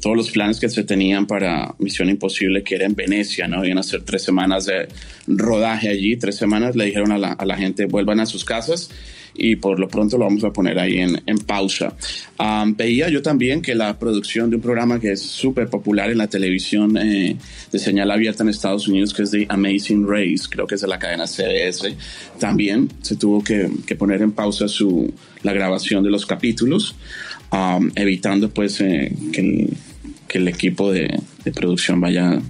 todos 0.00 0.16
los 0.16 0.30
planes 0.30 0.58
que 0.58 0.68
se 0.68 0.84
tenían 0.84 1.26
para 1.26 1.74
Misión 1.78 2.08
Imposible, 2.08 2.62
que 2.62 2.76
era 2.76 2.86
en 2.86 2.94
Venecia, 2.94 3.46
¿no? 3.46 3.64
Iban 3.64 3.78
a 3.78 3.80
hacer 3.80 4.02
tres 4.02 4.22
semanas 4.22 4.66
de 4.66 4.88
rodaje 5.26 5.88
allí, 5.88 6.16
tres 6.16 6.36
semanas, 6.36 6.74
le 6.74 6.86
dijeron 6.86 7.12
a 7.12 7.18
la, 7.18 7.32
a 7.32 7.44
la 7.44 7.56
gente, 7.56 7.86
vuelvan 7.86 8.20
a 8.20 8.26
sus 8.26 8.44
casas 8.44 8.90
y 9.34 9.56
por 9.56 9.78
lo 9.78 9.88
pronto 9.88 10.18
lo 10.18 10.24
vamos 10.24 10.44
a 10.44 10.52
poner 10.52 10.78
ahí 10.78 10.98
en, 10.98 11.22
en 11.26 11.38
pausa. 11.38 11.94
Um, 12.38 12.74
veía 12.76 13.08
yo 13.08 13.22
también 13.22 13.62
que 13.62 13.74
la 13.74 13.98
producción 13.98 14.50
de 14.50 14.56
un 14.56 14.62
programa 14.62 14.98
que 14.98 15.12
es 15.12 15.22
súper 15.22 15.68
popular 15.68 16.10
en 16.10 16.18
la 16.18 16.26
televisión 16.26 16.96
eh, 16.96 17.36
de 17.70 17.78
señal 17.78 18.10
abierta 18.10 18.42
en 18.42 18.48
Estados 18.48 18.88
Unidos, 18.88 19.14
que 19.14 19.22
es 19.22 19.30
The 19.30 19.46
Amazing 19.48 20.06
Race, 20.06 20.44
creo 20.48 20.66
que 20.66 20.74
es 20.74 20.80
de 20.80 20.88
la 20.88 20.98
cadena 20.98 21.26
CBS, 21.26 21.94
también 22.38 22.88
se 23.02 23.16
tuvo 23.16 23.42
que, 23.42 23.70
que 23.86 23.96
poner 23.96 24.22
en 24.22 24.32
pausa 24.32 24.68
su, 24.68 25.12
la 25.42 25.52
grabación 25.52 26.02
de 26.02 26.10
los 26.10 26.26
capítulos, 26.26 26.94
um, 27.52 27.90
evitando 27.94 28.50
pues 28.50 28.80
eh, 28.80 29.12
que, 29.32 29.40
el, 29.40 29.76
que, 30.28 30.38
el, 30.38 30.48
equipo 30.48 30.92
de, 30.92 31.20
producción 31.54 32.00
vaya 32.00 32.40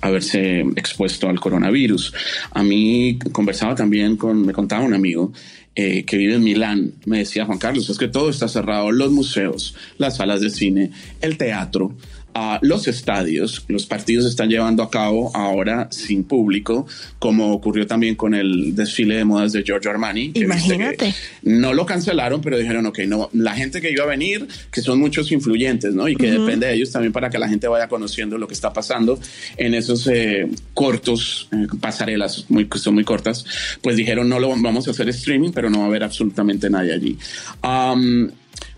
a 0.00 0.10
verse 0.10 0.60
expuesto 0.76 1.28
al 1.28 1.40
coronavirus. 1.40 2.12
A 2.50 2.62
mí 2.62 3.18
conversaba 3.32 3.74
también 3.74 4.16
con, 4.16 4.44
me 4.44 4.52
contaba 4.52 4.84
un 4.84 4.94
amigo 4.94 5.32
eh, 5.74 6.04
que 6.04 6.16
vive 6.16 6.34
en 6.34 6.44
Milán, 6.44 6.92
me 7.04 7.18
decía 7.18 7.46
Juan 7.46 7.58
Carlos, 7.58 7.90
es 7.90 7.98
que 7.98 8.06
todo 8.06 8.30
está 8.30 8.46
cerrado, 8.46 8.92
los 8.92 9.10
museos, 9.10 9.74
las 9.98 10.18
salas 10.18 10.40
de 10.40 10.50
cine, 10.50 10.92
el 11.20 11.36
teatro, 11.36 11.96
uh, 12.34 12.58
los 12.62 12.88
estadios, 12.88 13.64
los 13.68 13.86
partidos 13.86 14.24
se 14.24 14.30
están 14.30 14.48
llevando 14.48 14.82
a 14.82 14.90
cabo 14.90 15.30
ahora 15.34 15.88
sin 15.90 16.24
público, 16.24 16.86
como 17.18 17.52
ocurrió 17.52 17.86
también 17.86 18.14
con 18.14 18.34
el 18.34 18.74
desfile 18.74 19.16
de 19.16 19.24
modas 19.24 19.52
de 19.52 19.62
Giorgio 19.62 19.90
Armani. 19.90 20.32
Imagínate. 20.34 21.14
No 21.42 21.72
lo 21.72 21.86
cancelaron, 21.86 22.40
pero 22.40 22.58
dijeron, 22.58 22.86
ok, 22.86 23.00
no, 23.06 23.30
la 23.32 23.54
gente 23.54 23.80
que 23.80 23.90
iba 23.90 24.04
a 24.04 24.06
venir, 24.06 24.46
que 24.70 24.80
son 24.82 24.98
muchos 24.98 25.30
influyentes, 25.32 25.94
¿no? 25.94 26.08
Y 26.08 26.16
que 26.16 26.26
uh 26.26 26.34
-huh. 26.34 26.40
depende 26.40 26.66
de 26.66 26.74
ellos 26.74 26.90
también 26.90 27.12
para 27.12 27.30
que 27.30 27.38
la 27.38 27.48
gente 27.48 27.68
vaya 27.68 27.88
conociendo 27.88 28.38
lo 28.38 28.46
que 28.46 28.54
está 28.54 28.72
pasando 28.72 29.18
en 29.56 29.74
esos 29.74 30.06
eh, 30.06 30.48
cortos, 30.72 31.48
eh, 31.52 31.66
pasarelas 31.80 32.46
muy, 32.48 32.66
que 32.66 32.78
son 32.78 32.94
muy 32.94 33.04
cortas, 33.04 33.44
pues 33.80 33.96
dijeron, 33.96 34.28
no 34.28 34.38
lo 34.38 34.48
vamos 34.48 34.88
a 34.88 34.90
hacer 34.90 35.08
streaming, 35.08 35.50
pero 35.52 35.70
no 35.70 35.78
va 35.78 35.84
a 35.84 35.88
haber 35.88 36.04
absolutamente 36.04 36.70
nadie 36.70 36.92
allí. 36.92 37.18
Um, 37.62 38.30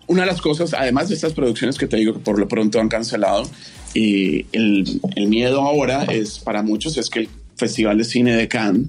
una 0.07 0.23
de 0.23 0.27
las 0.27 0.41
cosas, 0.41 0.75
además 0.75 1.09
de 1.09 1.15
estas 1.15 1.33
producciones 1.33 1.79
que 1.79 1.87
te 1.87 1.97
digo 1.97 2.15
que 2.15 2.21
por 2.21 2.39
lo 2.39 2.49
pronto 2.49 2.81
han 2.81 2.89
cancelado, 2.89 3.49
y 3.95 4.47
el, 4.53 5.01
el, 5.17 5.29
miedo 5.29 5.63
ahora 5.63 6.05
es 6.05 6.39
para 6.39 6.63
muchos 6.63 6.97
es 6.99 7.09
que 7.09 7.21
el 7.21 7.29
Festival 7.57 7.99
de 7.99 8.05
Cine 8.05 8.37
de 8.37 8.47
Cannes, 8.47 8.89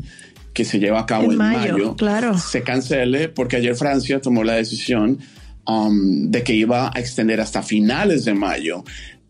que 0.53 0.65
se 0.65 0.79
lleva 0.79 1.01
a 1.01 1.05
cabo 1.05 1.25
en, 1.25 1.31
en 1.31 1.37
mayo, 1.37 1.73
mayo, 1.73 1.95
claro. 1.95 2.37
se 2.37 2.63
cancele 2.63 3.29
porque 3.29 3.57
ayer 3.57 3.75
Francia 3.75 4.19
tomó 4.19 4.43
la 4.43 4.55
decisión 4.55 5.19
um, 5.67 6.29
de 6.29 6.43
que 6.43 6.53
iba 6.55 6.91
a 6.93 6.99
extender 6.99 7.39
hasta 7.39 7.61
finales 7.61 8.25
de 8.25 8.33
mayo 8.33 8.83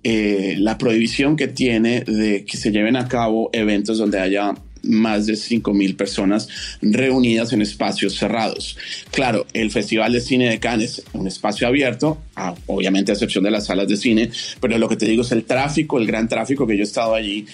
eh, 0.04 0.56
la 0.58 0.78
prohibición 0.78 1.36
que 1.36 1.50
tiene 1.50 2.02
de 2.02 2.46
que 2.46 2.56
se 2.56 2.72
lleven 2.72 2.96
a 2.96 3.08
cabo 3.08 3.50
eventos 3.52 3.98
donde 3.98 4.20
haya 4.20 4.54
más 4.88 5.26
de 5.26 5.36
5 5.36 5.74
mil 5.74 5.96
personas 5.96 6.48
reunidas 6.82 7.54
en 7.54 7.62
espacios 7.62 8.16
cerrados. 8.16 8.78
Claro, 9.12 9.46
el 9.54 9.72
Festival 9.72 10.14
de 10.14 10.22
Cine 10.22 10.50
de 10.50 10.60
Cannes 10.60 11.00
es 11.00 11.06
un 11.14 11.28
espacio 11.28 11.68
abierto, 11.68 12.20
obviamente 12.66 13.12
a 13.12 13.16
excepción 13.16 13.44
de 13.44 13.52
las 13.52 13.66
salas 13.66 13.88
de 13.88 13.98
cine, 13.98 14.30
pero 14.60 14.78
lo 14.78 14.90
que 14.90 14.96
te 14.96 15.06
digo 15.06 15.22
es 15.24 15.32
el 15.32 15.44
tráfico, 15.44 15.98
el 15.98 16.08
gran 16.08 16.28
tráfico 16.28 16.66
que 16.68 16.76
yo 16.76 16.82
he 16.82 16.84
estado 16.84 17.14
allí 17.14 17.46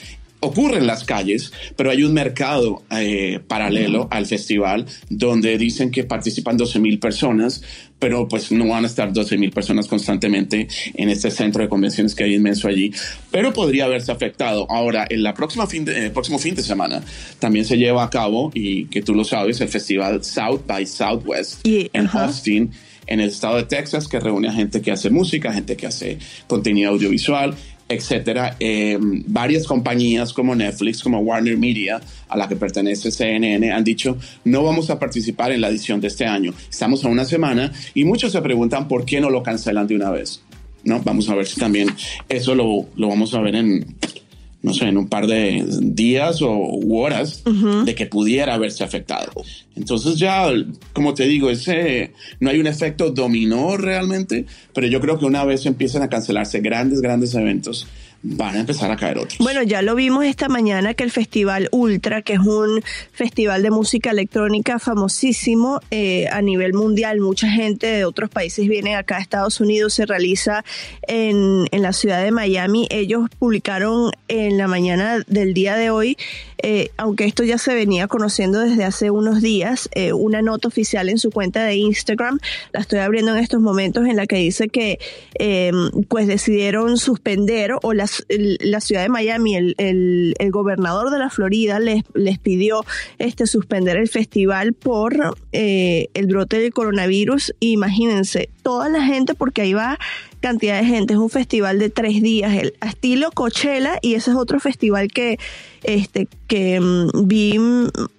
ocurre 0.44 0.78
en 0.78 0.88
las 0.88 1.04
calles, 1.04 1.52
pero 1.76 1.90
hay 1.90 2.04
un 2.04 2.14
mercado 2.14 2.84
eh, 2.92 3.40
paralelo 3.48 4.08
al 4.12 4.26
festival 4.26 4.86
donde 5.10 5.58
dicen 5.58 5.92
que 5.92 6.04
participan 6.04 6.58
12 6.58 6.80
mil 6.80 7.00
personas, 7.00 7.64
pero 8.00 8.28
pues 8.28 8.52
no 8.52 8.68
van 8.68 8.84
a 8.84 8.88
estar 8.88 9.14
12 9.14 9.38
mil 9.38 9.52
personas 9.52 9.88
constantemente 9.88 10.68
en 10.94 11.10
este 11.10 11.32
centro 11.32 11.64
de 11.64 11.70
convenciones 11.70 12.16
que 12.16 12.26
hay 12.26 12.36
inmenso 12.36 12.68
allí, 12.68 12.92
pero 13.32 13.54
podría 13.54 13.86
haberse 13.86 14.12
afectado. 14.12 14.68
Ahora, 14.70 15.06
en 15.10 15.24
la 15.24 15.34
próxima 15.34 15.68
fin 15.68 15.86
de, 15.86 16.06
el 16.06 16.12
próximo 16.12 16.38
fin 16.38 16.56
de 16.56 16.64
semana 16.64 17.02
también 17.40 17.66
se 17.66 17.78
lleva 17.78 18.04
a 18.04 18.10
cabo, 18.10 18.52
y 18.54 18.86
que 18.86 19.02
tú 19.02 19.14
lo 19.14 19.24
sabes, 19.24 19.62
el 19.62 19.70
festival 19.70 20.24
South 20.24 20.62
by 20.68 20.86
Southwest 20.86 21.66
en 21.66 22.06
uh 22.06 22.10
-huh. 22.10 22.26
Austin 22.26 22.72
en 23.08 23.20
el 23.20 23.30
estado 23.30 23.58
de 23.58 23.64
Texas, 23.64 24.08
que 24.08 24.20
reúne 24.20 24.48
a 24.48 24.54
gente 24.54 24.82
que 24.82 24.92
hace 24.92 25.10
música, 25.10 25.54
gente 25.54 25.76
que 25.76 25.88
hace 25.88 26.18
contenido 26.48 26.92
audiovisual, 26.92 27.56
etcétera. 27.90 28.56
Eh, 28.60 28.98
varias 29.00 29.66
compañías 29.66 30.34
como 30.34 30.56
Netflix, 30.56 31.04
como 31.04 31.20
Warner 31.20 31.58
Media, 31.58 32.02
a 32.28 32.38
la 32.38 32.48
que 32.48 32.56
pertenece 32.56 33.12
CNN, 33.12 33.72
han 33.72 33.84
dicho 33.84 34.18
no 34.44 34.64
vamos 34.64 34.90
a 34.90 35.00
participar 35.00 35.52
en 35.52 35.62
la 35.62 35.70
edición 35.70 36.02
de 36.02 36.08
este 36.08 36.26
año. 36.26 36.54
Estamos 36.70 37.04
a 37.06 37.10
una 37.10 37.26
semana 37.26 37.72
y 37.94 38.06
muchos 38.06 38.32
se 38.32 38.42
preguntan 38.42 38.88
por 38.88 39.06
qué 39.06 39.22
no 39.22 39.30
lo 39.30 39.44
cancelan 39.44 39.88
de 39.88 39.96
una 39.96 40.10
vez. 40.10 40.42
No, 40.84 41.02
vamos 41.02 41.30
a 41.30 41.36
ver 41.36 41.46
si 41.46 41.60
también 41.60 41.90
eso 42.28 42.56
lo, 42.56 42.88
lo 42.98 43.08
vamos 43.08 43.34
a 43.34 43.40
ver 43.40 43.56
en 43.56 43.96
no 44.64 44.74
sé, 44.74 44.86
en 44.86 44.98
un 44.98 45.08
par 45.08 45.28
de 45.28 45.64
días 45.82 46.42
o 46.42 46.50
horas 46.90 47.44
uh 47.46 47.52
-huh. 47.52 47.84
de 47.84 47.94
que 47.94 48.06
pudiera 48.06 48.54
haberse 48.54 48.84
afectado. 48.84 49.30
Entonces 49.76 50.18
ya, 50.18 50.48
como 50.94 51.14
te 51.14 51.26
digo, 51.26 51.50
ese 51.50 52.12
no 52.40 52.50
hay 52.50 52.60
un 52.60 52.68
efecto 52.68 53.12
dominó 53.12 53.76
realmente, 53.76 54.46
pero 54.74 54.88
yo 54.88 55.02
creo 55.02 55.20
que 55.20 55.26
una 55.26 55.44
vez 55.44 55.66
empiezan 55.66 56.02
a 56.02 56.10
cancelarse 56.10 56.62
grandes, 56.62 57.02
grandes 57.02 57.36
eventos, 57.36 57.86
van 58.24 58.56
a 58.56 58.60
empezar 58.62 58.90
a 58.90 58.96
caer 58.96 59.18
otros. 59.18 59.38
Bueno, 59.40 59.62
ya 59.64 59.82
lo 59.82 59.96
vimos 59.96 60.26
esta 60.26 60.48
mañana 60.48 60.94
que 60.94 61.04
el 61.04 61.12
Festival 61.12 61.68
Ultra, 61.72 62.22
que 62.22 62.34
es 62.34 62.40
un 62.40 62.82
festival 63.12 63.62
de 63.62 63.70
música 63.70 64.12
electrónica 64.12 64.80
famosísimo 64.80 65.82
eh, 65.92 66.28
a 66.30 66.42
nivel 66.42 66.74
mundial, 66.74 67.20
mucha 67.20 67.50
gente 67.50 67.88
de 67.88 68.06
otros 68.06 68.30
países 68.30 68.68
viene 68.68 68.96
acá 68.96 69.18
a 69.18 69.20
Estados 69.20 69.60
Unidos, 69.60 69.94
se 69.94 70.06
realiza 70.06 70.64
en, 71.08 71.68
en 71.72 71.82
la 71.82 71.92
ciudad 71.92 72.24
de 72.24 72.32
Miami. 72.32 72.88
Ellos 72.90 73.30
publicaron 73.38 74.12
en 74.30 74.58
la 74.58 74.68
mañana 74.68 75.20
del 75.28 75.54
día 75.54 75.76
de 75.76 75.90
hoy 75.90 76.18
eh, 76.66 76.92
aunque 76.96 77.26
esto 77.26 77.44
ya 77.44 77.58
se 77.58 77.76
venía 77.76 78.08
conociendo 78.08 78.60
desde 78.60 78.86
hace 78.86 79.12
unos 79.12 79.42
días, 79.42 79.90
eh, 79.92 80.14
una 80.14 80.42
nota 80.42 80.70
oficial 80.70 81.10
en 81.10 81.18
su 81.18 81.30
cuenta 81.30 81.66
de 81.66 81.76
Instagram, 81.76 82.40
la 82.72 82.80
estoy 82.80 83.00
abriendo 83.00 83.36
en 83.36 83.44
estos 83.44 83.60
momentos, 83.60 84.08
en 84.08 84.16
la 84.16 84.26
que 84.28 84.38
dice 84.38 84.70
que 84.70 84.98
eh, 85.38 85.74
pues 86.08 86.26
decidieron 86.26 86.98
suspender 86.98 87.74
o 87.82 87.94
las, 87.94 88.13
el, 88.30 88.58
la 88.62 88.82
ciudad 88.82 89.02
de 89.04 89.10
Miami, 89.10 89.56
el, 89.56 89.76
el, 89.78 90.36
el, 90.40 90.52
gobernador 90.52 91.10
de 91.10 91.20
la 91.20 91.30
Florida 91.30 91.80
les, 91.80 92.04
les 92.14 92.40
pidió 92.40 92.86
este 93.20 93.48
suspender 93.48 93.98
el 93.98 94.10
festival 94.10 94.74
por 94.74 95.36
eh, 95.52 96.10
el 96.14 96.28
brote 96.28 96.60
del 96.60 96.74
coronavirus. 96.74 97.54
Imagínense, 97.60 98.50
toda 98.64 98.90
la 98.90 99.04
gente, 99.04 99.34
porque 99.34 99.62
ahí 99.62 99.74
va 99.74 100.00
cantidad 100.42 100.80
de 100.80 100.86
gente, 100.86 101.14
es 101.14 101.20
un 101.20 101.30
festival 101.30 101.80
de 101.80 101.90
tres 101.90 102.22
días, 102.22 102.54
el 102.54 102.74
estilo 102.86 103.32
Coachella, 103.32 103.98
y 104.02 104.16
ese 104.16 104.32
es 104.32 104.38
otro 104.38 104.60
festival 104.60 105.08
que 105.08 105.40
este 105.84 106.28
que 106.48 106.80
um, 106.80 107.28
vi 107.28 107.58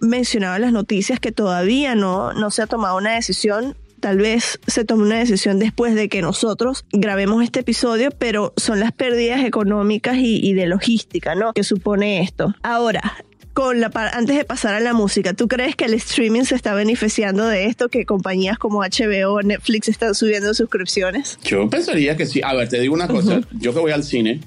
mencionado 0.01 0.57
en 0.57 0.63
las 0.63 0.73
noticias 0.73 1.21
que 1.21 1.33
todavía 1.33 1.95
no, 1.95 2.33
no 2.33 2.51
se 2.51 2.63
ha 2.63 2.67
tomado 2.67 2.97
una 2.97 3.15
decisión 3.15 3.77
tal 4.05 4.19
vez 4.19 4.61
se 4.67 4.85
tome 4.85 5.05
una 5.05 5.19
decisión 5.19 5.59
después 5.59 5.95
de 5.95 6.11
que 6.11 6.21
nosotros 6.21 6.85
grabemos 6.93 7.43
este 7.43 7.61
episodio, 7.61 8.11
pero 8.11 8.53
son 8.59 8.79
las 8.79 8.93
pérdidas 8.93 9.43
económicas 9.47 10.19
y, 10.19 10.47
y 10.47 10.53
de 10.53 10.67
logística, 10.67 11.35
¿no? 11.35 11.55
Que 11.55 11.65
supone 11.65 12.21
esto. 12.21 12.55
Ahora, 12.63 13.01
con 13.55 13.81
la 13.81 13.91
antes 14.13 14.37
de 14.37 14.45
pasar 14.45 14.75
a 14.75 14.81
la 14.81 14.93
música, 14.93 15.33
¿tú 15.33 15.49
crees 15.49 15.75
que 15.75 15.87
el 15.87 15.95
streaming 15.95 16.43
se 16.43 16.55
está 16.55 16.75
beneficiando 16.75 17.47
de 17.47 17.65
esto? 17.65 17.89
Que 17.89 18.05
compañías 18.05 18.59
como 18.59 18.81
HBO 18.81 19.41
Netflix 19.41 19.89
están 19.89 20.15
subiendo 20.15 20.53
suscripciones? 20.53 21.39
Yo 21.43 21.71
pensaría 21.71 22.15
que 22.15 22.27
sí. 22.27 22.43
A 22.45 22.53
ver, 22.53 22.69
te 22.69 22.79
digo 22.81 22.93
una 22.93 23.09
cosa. 23.09 23.37
Uh 23.37 23.41
-huh. 23.41 23.47
Yo 23.53 23.73
que 23.73 23.81
voy 23.81 23.93
al 23.93 24.05
cine, 24.05 24.43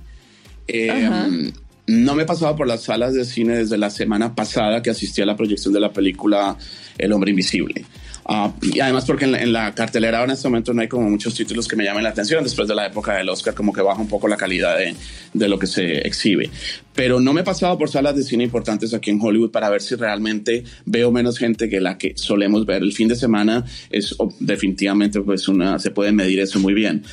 eh, 0.67 0.91
uh 0.91 1.13
-huh. 1.13 1.53
no 1.87 2.13
me 2.13 2.21
he 2.21 2.25
pasado 2.27 2.55
por 2.55 2.67
las 2.67 2.83
salas 2.83 3.15
de 3.15 3.25
cine 3.25 3.57
desde 3.57 3.79
la 3.79 3.89
semana 3.89 4.35
pasada 4.35 4.83
que 4.83 4.91
asistí 4.91 5.19
a 5.23 5.25
la 5.25 5.35
proyección 5.35 5.73
de 5.73 5.79
la 5.79 5.91
película 5.91 6.55
El 6.99 7.11
Hombre 7.11 7.31
Invisible. 7.31 7.85
Ah, 8.29 8.51
y 8.61 8.81
además 8.81 9.05
porque 9.05 9.23
en 9.23 9.53
la, 9.53 9.73
cartelera 9.73 10.21
en 10.21 10.31
este 10.31 10.49
momento 10.49 10.73
no 10.73 10.81
hay 10.81 10.89
como 10.89 11.09
muchos 11.09 11.33
títulos 11.33 11.65
que 11.65 11.77
me 11.77 11.85
llamen 11.85 12.03
la 12.03 12.09
atención. 12.09 12.43
Después 12.43 12.67
de 12.67 12.75
la 12.75 12.85
época 12.85 13.13
del 13.13 13.29
Oscar 13.29 13.53
como 13.53 13.71
que 13.71 13.81
baja 13.81 14.01
un 14.01 14.09
poco 14.09 14.27
la 14.27 14.35
calidad 14.35 14.77
de, 14.77 14.93
de 15.33 15.47
lo 15.47 15.57
que 15.57 15.65
se 15.65 15.99
exhibe. 15.99 16.49
Pero 16.93 17.21
no 17.21 17.31
me 17.31 17.41
he 17.41 17.43
pasado 17.45 17.77
por 17.77 17.89
salas 17.89 18.17
de 18.17 18.23
cine 18.23 18.43
importantes 18.43 18.93
aquí 18.93 19.11
en 19.11 19.21
Hollywood 19.21 19.51
para 19.51 19.69
ver 19.69 19.81
si 19.81 19.95
realmente 19.95 20.65
veo 20.85 21.09
menos 21.09 21.37
gente 21.37 21.69
que 21.69 21.79
la 21.79 21.97
que 21.97 22.17
solemos 22.17 22.65
ver. 22.65 22.81
El 22.81 22.91
fin 22.91 23.07
de 23.07 23.15
semana 23.15 23.63
es 23.89 24.13
definitivamente 24.41 25.21
pues 25.21 25.47
una, 25.47 25.79
se 25.79 25.91
puede 25.91 26.11
medir 26.11 26.41
eso 26.41 26.59
muy 26.59 26.73
bien. 26.73 27.05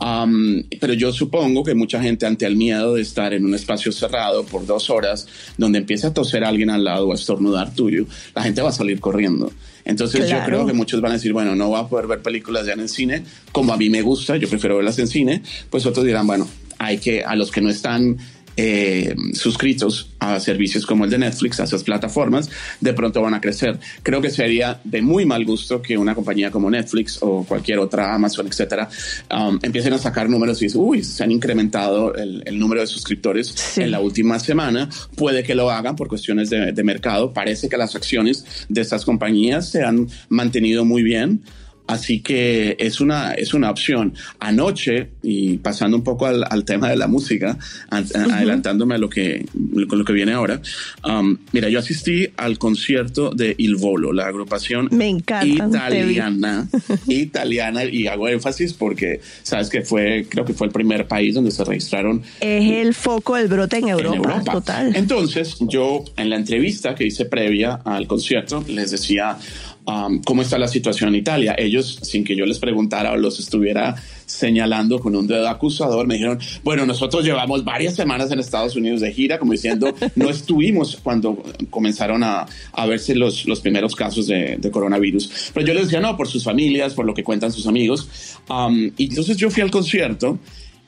Um, 0.00 0.62
pero 0.80 0.94
yo 0.94 1.12
supongo 1.12 1.64
que 1.64 1.74
mucha 1.74 2.00
gente 2.00 2.26
ante 2.26 2.46
el 2.46 2.56
miedo 2.56 2.94
de 2.94 3.02
estar 3.02 3.34
en 3.34 3.44
un 3.44 3.54
espacio 3.54 3.90
cerrado 3.90 4.44
por 4.44 4.64
dos 4.64 4.88
horas, 4.88 5.26
donde 5.58 5.78
empieza 5.78 6.08
a 6.08 6.14
toser 6.14 6.44
alguien 6.44 6.70
al 6.70 6.84
lado 6.84 7.08
o 7.08 7.12
a 7.12 7.16
estornudar 7.16 7.74
tuyo, 7.74 8.06
la 8.34 8.42
gente 8.42 8.62
va 8.62 8.70
a 8.70 8.72
salir 8.72 9.00
corriendo. 9.00 9.52
Entonces 9.84 10.28
yo 10.28 10.38
creo 10.44 10.66
que 10.66 10.72
muchos 10.72 11.00
van 11.00 11.12
a 11.12 11.14
decir, 11.14 11.32
bueno, 11.32 11.54
no 11.54 11.68
voy 11.68 11.80
a 11.80 11.88
poder 11.88 12.06
ver 12.06 12.20
películas 12.20 12.66
ya 12.66 12.72
en 12.72 12.80
el 12.80 12.88
cine, 12.88 13.24
como 13.52 13.72
a 13.72 13.76
mí 13.76 13.90
me 13.90 14.02
gusta, 14.02 14.36
yo 14.36 14.48
prefiero 14.48 14.76
verlas 14.76 14.98
en 14.98 15.08
cine, 15.08 15.42
pues 15.70 15.86
otros 15.86 16.04
dirán, 16.04 16.26
bueno, 16.26 16.48
hay 16.78 16.98
que, 16.98 17.24
a 17.24 17.36
los 17.36 17.50
que 17.50 17.60
no 17.60 17.68
están 17.68 18.16
eh, 18.56 19.14
suscritos 19.32 20.10
a 20.18 20.38
servicios 20.40 20.84
como 20.86 21.04
el 21.04 21.10
de 21.10 21.18
Netflix, 21.18 21.60
a 21.60 21.64
esas 21.64 21.82
plataformas, 21.82 22.50
de 22.80 22.92
pronto 22.92 23.22
van 23.22 23.34
a 23.34 23.40
crecer. 23.40 23.78
Creo 24.02 24.20
que 24.20 24.30
sería 24.30 24.80
de 24.84 25.02
muy 25.02 25.24
mal 25.24 25.44
gusto 25.44 25.80
que 25.80 25.96
una 25.96 26.14
compañía 26.14 26.50
como 26.50 26.70
Netflix 26.70 27.18
o 27.22 27.44
cualquier 27.44 27.78
otra, 27.78 28.14
Amazon, 28.14 28.46
etcétera, 28.46 28.88
um, 29.34 29.58
empiecen 29.62 29.92
a 29.94 29.98
sacar 29.98 30.28
números 30.28 30.60
y 30.60 30.66
dicen, 30.66 30.80
uy, 30.82 31.02
se 31.02 31.24
han 31.24 31.30
incrementado 31.30 32.14
el, 32.14 32.58
número 32.58 32.82
de 32.82 32.86
suscriptores 32.86 33.78
en 33.78 33.90
la 33.90 34.00
última 34.00 34.38
semana. 34.38 34.90
Puede 35.16 35.42
que 35.42 35.54
lo 35.54 35.70
hagan 35.70 35.96
por 35.96 36.08
cuestiones 36.08 36.50
de, 36.50 36.72
de 36.72 36.82
mercado. 36.84 37.32
Parece 37.32 37.68
que 37.68 37.78
las 37.78 37.96
acciones 37.96 38.44
de 38.68 38.80
estas 38.82 39.04
compañías 39.04 39.70
se 39.70 39.82
han 39.82 40.08
mantenido 40.28 40.84
muy 40.84 41.02
bien. 41.02 41.42
Así 41.90 42.20
que 42.20 42.76
es 42.78 43.00
una, 43.00 43.32
es 43.32 43.52
una 43.52 43.68
opción. 43.68 44.14
Anoche, 44.38 45.08
y 45.22 45.58
pasando 45.58 45.96
un 45.96 46.04
poco 46.04 46.26
al, 46.26 46.64
tema 46.64 46.88
de 46.88 46.96
la 46.96 47.08
música, 47.08 47.58
adelantándome 47.90 48.94
a 48.94 48.98
lo 48.98 49.10
que, 49.10 49.44
con 49.88 49.98
lo 49.98 50.04
que 50.04 50.12
viene 50.12 50.32
ahora, 50.32 50.62
um, 51.04 51.36
mira, 51.50 51.68
yo 51.68 51.80
asistí 51.80 52.28
al 52.36 52.58
concierto 52.58 53.30
de 53.30 53.56
Il 53.58 53.74
Volo, 53.74 54.12
la 54.12 54.28
agrupación 54.28 54.88
italiana, 54.92 56.68
italiana, 57.08 57.84
y 57.84 58.06
hago 58.06 58.28
énfasis 58.28 58.72
porque 58.72 59.20
sabes 59.42 59.68
que 59.68 59.82
fue, 59.82 60.26
creo 60.28 60.44
que 60.44 60.54
fue 60.54 60.68
el 60.68 60.72
primer 60.72 61.08
país 61.08 61.34
donde 61.34 61.50
se 61.50 61.64
registraron. 61.64 62.22
Es 62.40 62.70
el 62.70 62.94
foco 62.94 63.34
del 63.34 63.48
brote 63.48 63.78
en 63.78 63.88
Europa, 63.88 64.14
en 64.14 64.22
Europa. 64.22 64.52
total. 64.52 64.94
Entonces, 64.94 65.56
yo 65.58 66.04
en 66.16 66.30
la 66.30 66.36
entrevista 66.36 66.94
que 66.94 67.04
hice 67.04 67.24
previa 67.24 67.80
al 67.84 68.06
concierto 68.06 68.64
les 68.68 68.92
decía, 68.92 69.38
Um, 69.86 70.20
cómo 70.22 70.42
está 70.42 70.58
la 70.58 70.68
situación 70.68 71.08
en 71.08 71.14
Italia. 71.16 71.54
Ellos, 71.56 71.98
sin 72.02 72.22
que 72.22 72.36
yo 72.36 72.44
les 72.44 72.58
preguntara 72.58 73.12
o 73.12 73.16
los 73.16 73.40
estuviera 73.40 73.96
señalando 74.26 75.00
con 75.00 75.16
un 75.16 75.26
dedo 75.26 75.48
acusador, 75.48 76.06
me 76.06 76.14
dijeron, 76.14 76.38
bueno, 76.62 76.84
nosotros 76.84 77.24
llevamos 77.24 77.64
varias 77.64 77.96
semanas 77.96 78.30
en 78.30 78.38
Estados 78.38 78.76
Unidos 78.76 79.00
de 79.00 79.12
gira, 79.12 79.38
como 79.38 79.52
diciendo, 79.52 79.92
no 80.16 80.28
estuvimos 80.30 80.98
cuando 81.02 81.42
comenzaron 81.70 82.22
a, 82.22 82.46
a 82.72 82.86
verse 82.86 83.14
los, 83.14 83.46
los 83.46 83.60
primeros 83.60 83.96
casos 83.96 84.26
de, 84.26 84.58
de, 84.58 84.70
coronavirus. 84.70 85.50
Pero 85.54 85.66
yo 85.66 85.74
les 85.74 85.84
decía, 85.84 86.00
no, 86.00 86.16
por 86.16 86.28
sus 86.28 86.44
familias, 86.44 86.92
por 86.94 87.06
lo 87.06 87.14
que 87.14 87.24
cuentan 87.24 87.50
sus 87.50 87.66
amigos. 87.66 88.08
Um, 88.48 88.92
y 88.96 89.08
entonces 89.08 89.38
yo 89.38 89.50
fui 89.50 89.62
al 89.62 89.70
concierto 89.70 90.38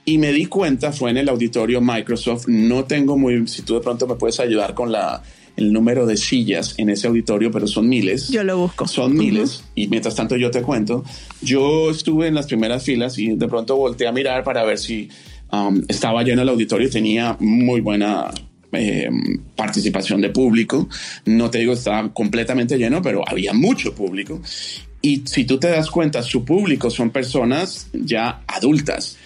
y 0.05 0.19
me 0.19 0.33
di 0.33 0.47
cuenta, 0.47 0.93
fue 0.93 1.11
en 1.11 1.17
el 1.17 1.29
auditorio 1.29 1.81
Microsoft, 1.81 2.47
no 2.49 2.85
tengo 2.85 3.17
muy, 3.17 3.47
si 3.47 3.63
tú 3.63 3.75
de 3.75 3.81
pronto 3.81 4.07
me 4.07 4.17
puedes 4.17 4.39
ayudar 4.41 4.75
con 4.75 4.93
la 4.93 5.23
el 5.57 5.73
número 5.73 6.07
de 6.07 6.17
sillas 6.17 6.75
en 6.79 6.91
ese 6.91 7.07
auditorio, 7.07 7.51
pero 7.51 7.67
son 7.67 7.89
miles. 7.89 8.29
Yo 8.29 8.45
lo 8.45 8.59
busco. 8.59 8.87
Son 8.87 9.15
miles. 9.15 9.65
Y 9.75 9.89
mientras 9.89 10.15
tanto 10.15 10.37
yo 10.37 10.51
te 10.51 10.63
cuento, 10.63 11.05
yo 11.41 11.91
estuve 11.91 12.29
en 12.29 12.35
las 12.35 12.47
primeras 12.47 12.85
filas 12.85 13.19
y 13.19 13.35
de 13.35 13.49
pronto 13.49 13.77
volteé 13.77 14.07
a 14.07 14.13
mirar 14.13 14.45
para 14.45 14.65
ver 14.65 14.79
si 14.79 15.09
um, 15.53 15.83
estaba 15.89 16.23
lleno 16.23 16.43
el 16.43 16.49
auditorio 16.49 16.89
y 16.89 16.91
tenía 16.91 17.37
muy 17.41 17.81
buena 17.81 18.31
eh, 18.73 19.11
participación 19.55 20.21
de 20.21 20.31
público. 20.31 20.89
No 21.27 21.51
te 21.51 21.59
digo 21.59 21.75
estaba 21.75 22.13
completamente 22.13 22.79
lleno, 22.79 23.03
pero 23.03 23.23
había 23.29 23.53
mucho 23.53 23.95
público. 23.95 24.41
Y 25.03 25.23
si 25.27 25.45
tú 25.45 25.59
te 25.59 25.69
das 25.69 25.91
cuenta, 25.91 26.23
su 26.23 26.45
público 26.45 26.89
son 26.89 27.11
personas 27.11 27.89
ya 27.93 28.43
adultas 28.47 29.19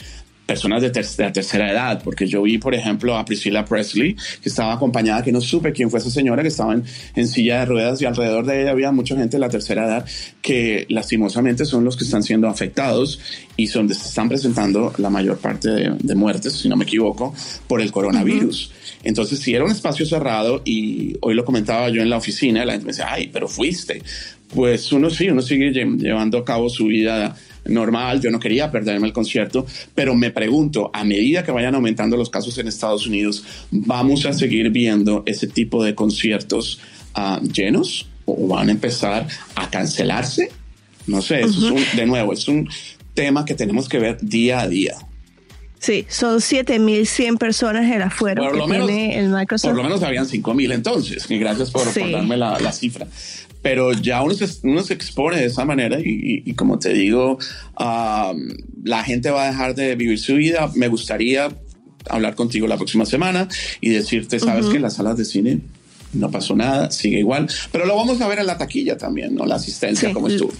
personas 0.46 0.80
de, 0.80 0.92
la 1.18 1.32
tercera 1.32 1.70
edad, 1.70 2.00
porque 2.02 2.26
yo 2.26 2.42
vi, 2.42 2.58
por 2.58 2.74
ejemplo, 2.74 3.16
a 3.16 3.24
Priscilla 3.24 3.64
Presley, 3.64 4.14
que 4.14 4.48
estaba 4.48 4.74
acompañada, 4.74 5.22
que 5.22 5.32
no 5.32 5.40
supe 5.40 5.72
quién 5.72 5.90
fue 5.90 5.98
esa 5.98 6.10
señora, 6.10 6.42
que 6.42 6.48
estaba 6.48 6.74
en, 6.74 7.26
silla 7.26 7.60
de 7.60 7.66
ruedas 7.66 8.00
y 8.00 8.04
alrededor 8.04 8.46
de 8.46 8.62
ella 8.62 8.70
había 8.70 8.92
mucha 8.92 9.16
gente 9.16 9.36
de 9.36 9.40
la 9.40 9.48
tercera 9.48 9.84
edad 9.84 10.06
que 10.40 10.86
lastimosamente 10.88 11.64
son 11.64 11.84
los 11.84 11.96
que 11.96 12.04
están 12.04 12.22
siendo 12.22 12.48
afectados 12.48 13.20
y 13.56 13.66
donde 13.66 13.94
se 13.94 14.08
están 14.08 14.28
presentando 14.28 14.92
la 14.98 15.10
mayor 15.10 15.38
parte 15.38 15.68
de, 15.68 16.14
muertes, 16.14 16.52
si 16.52 16.68
no 16.68 16.76
me 16.76 16.84
equivoco, 16.84 17.34
por 17.66 17.80
el 17.80 17.90
coronavirus. 17.90 18.72
Entonces, 19.02 19.40
si 19.40 19.54
era 19.54 19.64
un 19.64 19.70
espacio 19.70 20.06
cerrado 20.06 20.62
y 20.64 21.16
hoy 21.20 21.34
lo 21.34 21.44
comentaba 21.44 21.88
yo 21.90 22.00
en 22.00 22.08
la 22.08 22.16
oficina, 22.16 22.64
la 22.64 22.72
gente 22.72 22.86
me 22.86 22.92
decía, 22.92 23.06
ay, 23.10 23.28
pero 23.32 23.48
fuiste. 23.48 24.00
Pues 24.54 24.92
uno 24.92 25.10
sí, 25.10 25.28
uno 25.28 25.42
sigue 25.42 25.72
llevando 25.72 26.38
a 26.38 26.44
cabo 26.44 26.68
su 26.68 26.86
vida 26.86 27.36
normal, 27.68 28.20
yo 28.20 28.30
no 28.30 28.40
quería 28.40 28.70
perderme 28.70 29.06
el 29.06 29.12
concierto, 29.12 29.66
pero 29.94 30.14
me 30.14 30.30
pregunto, 30.30 30.90
a 30.92 31.04
medida 31.04 31.44
que 31.44 31.52
vayan 31.52 31.74
aumentando 31.74 32.16
los 32.16 32.30
casos 32.30 32.56
en 32.58 32.68
Estados 32.68 33.06
Unidos, 33.06 33.44
¿vamos 33.70 34.26
a 34.26 34.32
seguir 34.32 34.70
viendo 34.70 35.22
ese 35.26 35.46
tipo 35.46 35.82
de 35.82 35.94
conciertos 35.94 36.80
ah, 37.14 37.40
llenos 37.40 38.08
o 38.24 38.48
van 38.48 38.68
a 38.68 38.72
empezar 38.72 39.26
a 39.54 39.70
cancelarse? 39.70 40.50
No 41.06 41.22
sé, 41.22 41.42
eso 41.42 41.74
es 41.76 41.96
de 41.96 42.06
nuevo, 42.06 42.32
es 42.32 42.48
un 42.48 42.68
tema 43.14 43.44
que 43.44 43.54
tenemos 43.54 43.88
que 43.88 43.98
ver 43.98 44.18
día 44.20 44.60
a 44.60 44.68
día. 44.68 44.94
Sí, 45.78 46.06
son 46.08 46.38
7.100 46.38 47.38
personas 47.38 47.84
en 47.92 48.02
afuera 48.02 48.42
por 48.42 48.56
lo 48.56 48.66
menos, 48.66 48.90
el 48.90 49.28
Microsoft. 49.28 49.70
Por 49.70 49.76
lo 49.76 49.84
menos 49.84 50.02
habían 50.02 50.26
5.000 50.26 50.72
entonces, 50.72 51.30
y 51.30 51.38
gracias 51.38 51.70
por, 51.70 51.86
darme 51.94 52.36
la, 52.36 52.58
la, 52.58 52.72
cifra 52.72 53.06
pero 53.62 53.92
ya 53.92 54.22
uno 54.22 54.32
se, 54.32 54.46
uno 54.62 54.80
se 54.84 54.94
expone 54.94 55.38
de 55.38 55.46
esa 55.46 55.64
manera 55.64 55.98
y, 55.98 56.42
y, 56.44 56.54
como 56.54 56.78
te 56.78 56.92
digo, 56.92 57.36
la 57.76 59.02
gente 59.04 59.30
va 59.30 59.42
a 59.42 59.46
dejar 59.48 59.74
de 59.74 59.96
vivir 59.96 60.20
su 60.20 60.36
vida. 60.36 60.70
Me 60.76 60.86
gustaría 60.86 61.48
hablar 62.08 62.36
contigo 62.36 62.68
la 62.68 62.76
próxima 62.76 63.04
semana 63.06 63.48
y 63.80 63.90
decirte, 63.90 64.38
sabes 64.38 64.66
que 64.66 64.76
en 64.76 64.82
las 64.82 64.94
salas 64.94 65.16
de 65.16 65.24
cine 65.24 65.60
no 66.12 66.30
pasó 66.30 66.54
nada, 66.54 66.90
sigue 66.90 67.18
igual, 67.18 67.48
pero 67.72 67.86
lo 67.86 67.96
vamos 67.96 68.20
a 68.20 68.28
ver 68.28 68.38
en 68.38 68.46
la 68.46 68.56
taquilla 68.56 68.96
también, 68.96 69.34
¿no? 69.34 69.44
La 69.44 69.56
asistencia, 69.56 70.12
como 70.12 70.28
estuvo. 70.28 70.52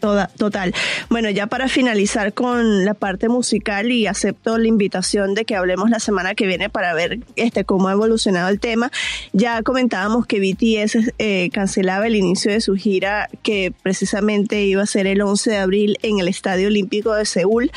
Toda, 0.00 0.28
total. 0.28 0.74
Bueno, 1.10 1.28
ya 1.30 1.48
para 1.48 1.68
finalizar 1.68 2.32
con 2.32 2.84
la 2.84 2.94
parte 2.94 3.28
musical 3.28 3.90
y 3.90 4.06
acepto 4.06 4.56
la 4.56 4.68
invitación 4.68 5.34
de 5.34 5.44
que 5.44 5.56
hablemos 5.56 5.90
la 5.90 5.98
semana 5.98 6.34
que 6.36 6.46
viene 6.46 6.70
para 6.70 6.94
ver 6.94 7.20
este 7.34 7.64
cómo 7.64 7.88
ha 7.88 7.92
evolucionado 7.92 8.48
el 8.48 8.60
tema. 8.60 8.92
Ya 9.32 9.62
comentábamos 9.62 10.26
que 10.26 10.38
BTS 10.38 11.12
eh, 11.18 11.50
cancelaba 11.52 12.06
el 12.06 12.14
inicio 12.14 12.52
de 12.52 12.60
su 12.60 12.76
gira 12.76 13.28
que 13.42 13.72
precisamente 13.82 14.62
iba 14.64 14.82
a 14.82 14.86
ser 14.86 15.08
el 15.08 15.20
11 15.20 15.50
de 15.50 15.56
abril 15.56 15.98
en 16.02 16.20
el 16.20 16.28
Estadio 16.28 16.68
Olímpico 16.68 17.14
de 17.14 17.24
Seúl 17.24 17.72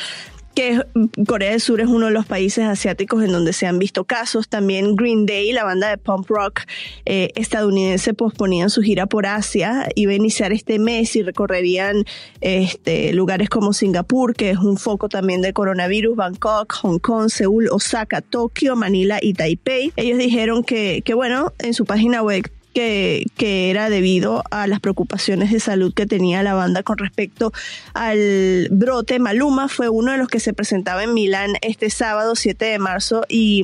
que 0.54 0.80
Corea 1.26 1.50
del 1.50 1.60
Sur 1.60 1.80
es 1.80 1.88
uno 1.88 2.06
de 2.06 2.12
los 2.12 2.26
países 2.26 2.64
asiáticos 2.64 3.22
en 3.24 3.32
donde 3.32 3.52
se 3.52 3.66
han 3.66 3.78
visto 3.78 4.04
casos. 4.04 4.48
También 4.48 4.96
Green 4.96 5.26
Day, 5.26 5.52
la 5.52 5.64
banda 5.64 5.88
de 5.88 5.98
punk 5.98 6.28
rock 6.28 6.60
eh, 7.04 7.30
estadounidense, 7.34 8.14
posponían 8.14 8.70
su 8.70 8.82
gira 8.82 9.06
por 9.06 9.26
Asia. 9.26 9.88
Iba 9.94 10.12
a 10.12 10.16
iniciar 10.16 10.52
este 10.52 10.78
mes 10.78 11.16
y 11.16 11.22
recorrerían 11.22 12.04
este, 12.40 13.12
lugares 13.12 13.48
como 13.48 13.72
Singapur, 13.72 14.34
que 14.34 14.50
es 14.50 14.58
un 14.58 14.76
foco 14.76 15.08
también 15.08 15.42
de 15.42 15.52
coronavirus, 15.52 16.16
Bangkok, 16.16 16.72
Hong 16.82 16.98
Kong, 16.98 17.28
Seúl, 17.28 17.68
Osaka, 17.70 18.20
Tokio, 18.20 18.76
Manila 18.76 19.18
y 19.20 19.34
Taipei. 19.34 19.92
Ellos 19.96 20.18
dijeron 20.18 20.62
que, 20.64 21.02
que 21.04 21.14
bueno, 21.14 21.52
en 21.58 21.74
su 21.74 21.84
página 21.84 22.22
web 22.22 22.50
que, 22.72 23.26
era 23.38 23.90
debido 23.90 24.44
a 24.50 24.66
las 24.66 24.80
preocupaciones 24.80 25.50
de 25.50 25.60
salud 25.60 25.92
que 25.94 26.06
tenía 26.06 26.42
la 26.42 26.54
banda 26.54 26.82
con 26.82 26.98
respecto 26.98 27.52
al 27.94 28.68
brote. 28.70 29.18
Maluma 29.18 29.68
fue 29.68 29.88
uno 29.88 30.12
de 30.12 30.18
los 30.18 30.28
que 30.28 30.40
se 30.40 30.52
presentaba 30.52 31.04
en 31.04 31.14
Milán 31.14 31.52
este 31.60 31.90
sábado 31.90 32.34
7 32.34 32.64
de 32.64 32.78
marzo 32.78 33.24
y 33.28 33.62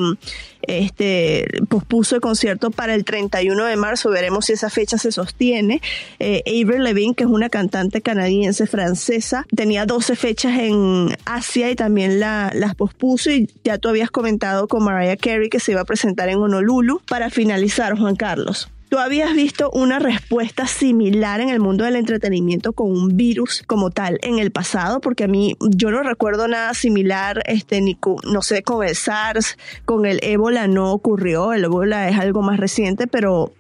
este 0.62 1.46
pospuso 1.68 2.16
el 2.16 2.20
concierto 2.20 2.70
para 2.70 2.94
el 2.94 3.04
31 3.04 3.64
de 3.64 3.76
marzo. 3.76 4.10
Veremos 4.10 4.46
si 4.46 4.54
esa 4.54 4.70
fecha 4.70 4.98
se 4.98 5.12
sostiene. 5.12 5.80
Eh, 6.18 6.42
Avril 6.46 6.84
Lavigne, 6.84 7.14
que 7.14 7.24
es 7.24 7.30
una 7.30 7.48
cantante 7.48 8.02
canadiense 8.02 8.66
francesa, 8.66 9.46
tenía 9.54 9.86
12 9.86 10.16
fechas 10.16 10.58
en 10.58 11.16
Asia 11.24 11.70
y 11.70 11.76
también 11.76 12.20
la, 12.20 12.50
las 12.54 12.74
pospuso. 12.74 13.30
Y 13.30 13.48
ya 13.64 13.78
tú 13.78 13.88
habías 13.88 14.10
comentado 14.10 14.68
con 14.68 14.84
Mariah 14.84 15.16
Carey 15.16 15.48
que 15.48 15.60
se 15.60 15.72
iba 15.72 15.80
a 15.80 15.84
presentar 15.84 16.28
en 16.28 16.38
Honolulu. 16.38 17.00
Para 17.08 17.30
finalizar, 17.30 17.96
Juan 17.98 18.16
Carlos. 18.16 18.68
¿Tú 18.88 18.98
habías 18.98 19.34
visto 19.34 19.70
una 19.72 19.98
respuesta 19.98 20.66
similar 20.66 21.40
en 21.40 21.50
el 21.50 21.60
mundo 21.60 21.84
del 21.84 21.96
entretenimiento 21.96 22.72
con 22.72 22.90
un 22.90 23.16
virus 23.16 23.62
como 23.66 23.90
tal 23.90 24.18
en 24.22 24.38
el 24.38 24.50
pasado? 24.50 25.00
Porque 25.00 25.24
a 25.24 25.28
mí 25.28 25.56
yo 25.60 25.90
no 25.90 26.02
recuerdo 26.02 26.48
nada 26.48 26.72
similar, 26.72 27.42
este, 27.46 27.82
ni 27.82 27.98
no 28.24 28.40
sé, 28.40 28.62
con 28.62 28.86
el 28.86 28.94
SARS, 28.94 29.58
con 29.84 30.06
el 30.06 30.20
ébola 30.22 30.68
no 30.68 30.90
ocurrió, 30.92 31.52
el 31.52 31.64
ébola 31.64 32.08
es 32.08 32.18
algo 32.18 32.40
más 32.40 32.58
reciente, 32.58 33.06
pero 33.06 33.52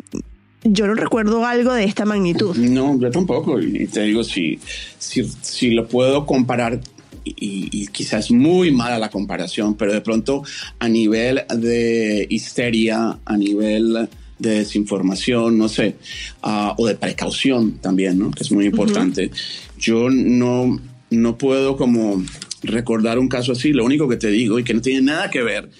yo 0.64 0.86
no 0.86 0.94
recuerdo 0.94 1.44
algo 1.44 1.74
de 1.74 1.84
esta 1.84 2.06
magnitud. 2.06 2.56
No, 2.56 2.98
yo 2.98 3.10
tampoco. 3.10 3.60
Y 3.60 3.86
te 3.86 4.02
digo, 4.02 4.24
si, 4.24 4.58
si, 4.98 5.24
si 5.42 5.70
lo 5.70 5.86
puedo 5.88 6.24
comparar 6.24 6.80
y, 7.24 7.86
quizás 7.88 8.30
muy 8.30 8.70
mala 8.70 8.98
la 8.98 9.10
comparación, 9.10 9.74
pero 9.74 9.92
de 9.92 10.00
pronto 10.00 10.42
a 10.78 10.88
nivel 10.88 11.42
de 11.54 12.26
histeria, 12.30 13.18
a 13.24 13.36
nivel 13.36 14.08
de 14.38 14.58
desinformación, 14.58 15.58
no 15.58 15.68
sé, 15.68 15.96
ah, 16.42 16.74
o 16.78 16.86
de 16.86 16.94
precaución 16.94 17.78
también, 17.78 18.18
¿no? 18.18 18.30
que 18.30 18.42
es 18.42 18.52
muy 18.52 18.66
importante. 18.66 19.30
Yo 19.78 20.10
no, 20.10 20.80
no 21.10 21.38
puedo 21.38 21.76
como 21.76 22.22
recordar 22.62 23.18
un 23.18 23.28
caso 23.28 23.52
así, 23.52 23.72
lo 23.72 23.84
único 23.84 24.08
que 24.08 24.16
te 24.16 24.28
digo 24.28 24.58
y 24.58 24.64
que 24.64 24.74
no 24.74 24.80
tiene 24.80 25.02
nada 25.02 25.30
que 25.30 25.42
ver 25.42 25.70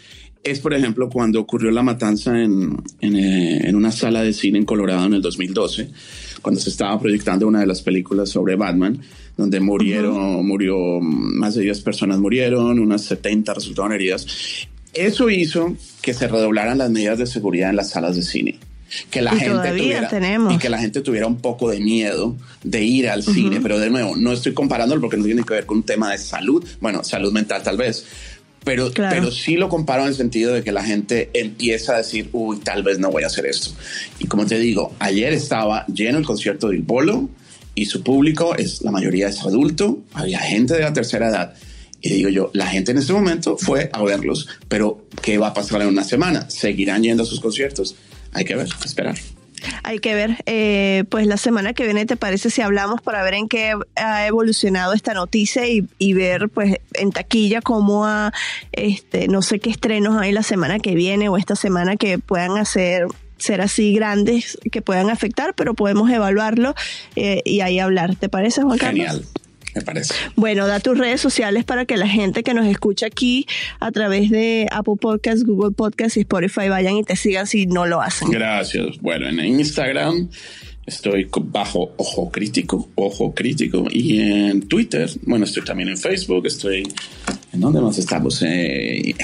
es, 0.44 0.60
por 0.60 0.72
ejemplo, 0.72 1.08
cuando 1.08 1.40
ocurrió 1.40 1.70
la 1.70 1.82
matanza 1.82 2.40
en, 2.40 2.76
en, 3.00 3.16
eh, 3.16 3.68
en 3.68 3.74
una 3.74 3.90
sala 3.90 4.22
de 4.22 4.32
cine 4.32 4.58
en 4.58 4.64
Colorado 4.64 5.06
en 5.06 5.14
el 5.14 5.22
2012, 5.22 5.90
cuando 6.42 6.60
se 6.60 6.70
estaba 6.70 6.98
proyectando 6.98 7.46
una 7.46 7.60
de 7.60 7.66
las 7.66 7.82
películas 7.82 8.30
sobre 8.30 8.56
Batman 8.56 9.00
donde 9.38 9.60
murieron, 9.60 10.44
murió, 10.44 11.00
más 11.00 11.54
de 11.54 11.62
10 11.62 11.80
personas 11.82 12.18
murieron, 12.18 12.78
unas 12.80 13.02
70 13.04 13.54
resultaron 13.54 13.92
heridas. 13.92 14.26
Eso 15.06 15.30
hizo 15.30 15.76
que 16.02 16.14
se 16.14 16.28
redoblaran 16.28 16.78
las 16.78 16.90
medidas 16.90 17.18
de 17.18 17.26
seguridad 17.26 17.70
en 17.70 17.76
las 17.76 17.90
salas 17.90 18.16
de 18.16 18.22
cine. 18.22 18.58
Que 19.10 19.20
la 19.20 19.36
gente 19.36 19.68
tuviera, 19.68 20.10
y 20.50 20.56
que 20.56 20.70
la 20.70 20.78
gente 20.78 21.02
tuviera 21.02 21.26
un 21.26 21.36
poco 21.36 21.70
de 21.70 21.78
miedo 21.78 22.34
de 22.64 22.82
ir 22.82 23.10
al 23.10 23.22
cine, 23.22 23.60
pero 23.60 23.78
de 23.78 23.90
nuevo, 23.90 24.16
no 24.16 24.32
estoy 24.32 24.54
comparándolo 24.54 25.02
porque 25.02 25.18
no 25.18 25.24
tiene 25.24 25.42
que 25.44 25.52
ver 25.52 25.66
con 25.66 25.78
un 25.78 25.82
tema 25.82 26.10
de 26.10 26.16
salud, 26.16 26.66
bueno, 26.80 27.04
salud 27.04 27.30
mental 27.30 27.62
tal 27.62 27.76
vez, 27.76 28.06
pero, 28.64 28.90
pero 28.94 29.30
sí 29.30 29.56
lo 29.56 29.68
comparo 29.68 30.02
en 30.02 30.08
el 30.08 30.14
sentido 30.14 30.54
de 30.54 30.62
que 30.62 30.72
la 30.72 30.82
gente 30.82 31.28
empieza 31.34 31.94
a 31.94 31.98
decir, 31.98 32.30
uy, 32.32 32.58
tal 32.58 32.82
vez 32.82 32.98
no 32.98 33.10
voy 33.10 33.24
a 33.24 33.26
hacer 33.26 33.44
esto. 33.44 33.70
Y 34.18 34.26
como 34.26 34.46
te 34.46 34.58
digo, 34.58 34.94
ayer 34.98 35.34
estaba 35.34 35.86
lleno 35.86 36.16
el 36.16 36.24
concierto 36.24 36.68
del 36.68 36.80
Bolo, 36.80 37.28
y 37.74 37.86
su 37.86 38.02
público 38.02 38.56
es 38.56 38.82
la 38.82 38.90
mayoría 38.90 39.28
es 39.28 39.40
adulto, 39.40 40.00
había 40.12 40.40
gente 40.40 40.74
de 40.74 40.80
la 40.80 40.92
tercera 40.92 41.28
edad. 41.28 41.54
Y 42.00 42.10
digo 42.10 42.28
yo, 42.28 42.50
la 42.54 42.66
gente 42.66 42.92
en 42.92 42.98
este 42.98 43.12
momento 43.12 43.56
fue 43.58 43.90
a 43.92 44.02
verlos, 44.02 44.48
pero 44.68 45.04
¿qué 45.22 45.38
va 45.38 45.48
a 45.48 45.54
pasar 45.54 45.82
en 45.82 45.88
una 45.88 46.04
semana? 46.04 46.48
¿Seguirán 46.48 47.02
yendo 47.02 47.24
a 47.24 47.26
sus 47.26 47.40
conciertos? 47.40 47.96
Hay 48.32 48.44
que 48.44 48.54
ver, 48.54 48.68
esperar. 48.84 49.16
Hay 49.82 49.98
que 49.98 50.14
ver, 50.14 50.36
eh, 50.46 51.04
pues 51.08 51.26
la 51.26 51.36
semana 51.36 51.72
que 51.72 51.84
viene, 51.84 52.06
¿te 52.06 52.16
parece 52.16 52.50
si 52.50 52.60
hablamos 52.60 53.00
para 53.02 53.22
ver 53.24 53.34
en 53.34 53.48
qué 53.48 53.74
ha 53.96 54.26
evolucionado 54.26 54.92
esta 54.92 55.14
noticia 55.14 55.64
y, 55.66 56.12
ver, 56.12 56.48
pues, 56.48 56.76
en 56.94 57.10
taquilla 57.10 57.60
cómo 57.60 58.06
ha, 58.06 58.32
este, 58.70 59.26
no 59.26 59.42
sé 59.42 59.58
qué 59.58 59.70
estrenos 59.70 60.20
hay 60.20 60.30
la 60.30 60.44
semana 60.44 60.78
que 60.78 60.94
viene 60.94 61.28
o 61.28 61.36
esta 61.36 61.56
semana 61.56 61.96
que 61.96 62.18
puedan 62.18 62.56
hacer 62.56 63.06
ser 63.38 63.60
así 63.60 63.92
grandes 63.92 64.58
que 64.72 64.82
puedan 64.82 65.10
afectar, 65.10 65.54
pero 65.54 65.74
podemos 65.74 66.10
evaluarlo 66.10 66.74
eh, 67.14 67.40
y 67.44 67.60
ahí 67.60 67.78
hablar. 67.78 68.16
¿Te 68.16 68.28
parece, 68.28 68.62
Juan 68.62 68.78
Carlos? 68.78 69.06
Genial. 69.06 69.24
Me 69.74 69.82
parece. 69.82 70.14
Bueno, 70.36 70.66
da 70.66 70.80
tus 70.80 70.96
redes 70.96 71.20
sociales 71.20 71.64
para 71.64 71.84
que 71.84 71.96
la 71.96 72.08
gente 72.08 72.42
que 72.42 72.54
nos 72.54 72.66
escucha 72.66 73.06
aquí 73.06 73.46
a 73.80 73.92
través 73.92 74.30
de 74.30 74.66
Apple 74.70 74.94
Podcasts, 75.00 75.44
Google 75.44 75.72
Podcasts 75.72 76.16
y 76.16 76.20
Spotify 76.20 76.68
vayan 76.68 76.96
y 76.96 77.04
te 77.04 77.16
sigan 77.16 77.46
si 77.46 77.66
no 77.66 77.86
lo 77.86 78.00
hacen. 78.00 78.30
Gracias. 78.30 78.98
Bueno, 79.00 79.28
en 79.28 79.38
Instagram 79.40 80.28
estoy 80.86 81.28
bajo 81.44 81.92
Ojo 81.98 82.30
Crítico, 82.30 82.88
Ojo 82.94 83.34
Crítico. 83.34 83.86
Y 83.90 84.20
en 84.20 84.68
Twitter, 84.68 85.08
bueno, 85.22 85.44
estoy 85.44 85.64
también 85.64 85.90
en 85.90 85.98
Facebook, 85.98 86.46
estoy... 86.46 86.88
¿En 87.52 87.60
dónde 87.60 87.80
más 87.80 87.98
estamos? 87.98 88.42
Eh, 88.42 89.14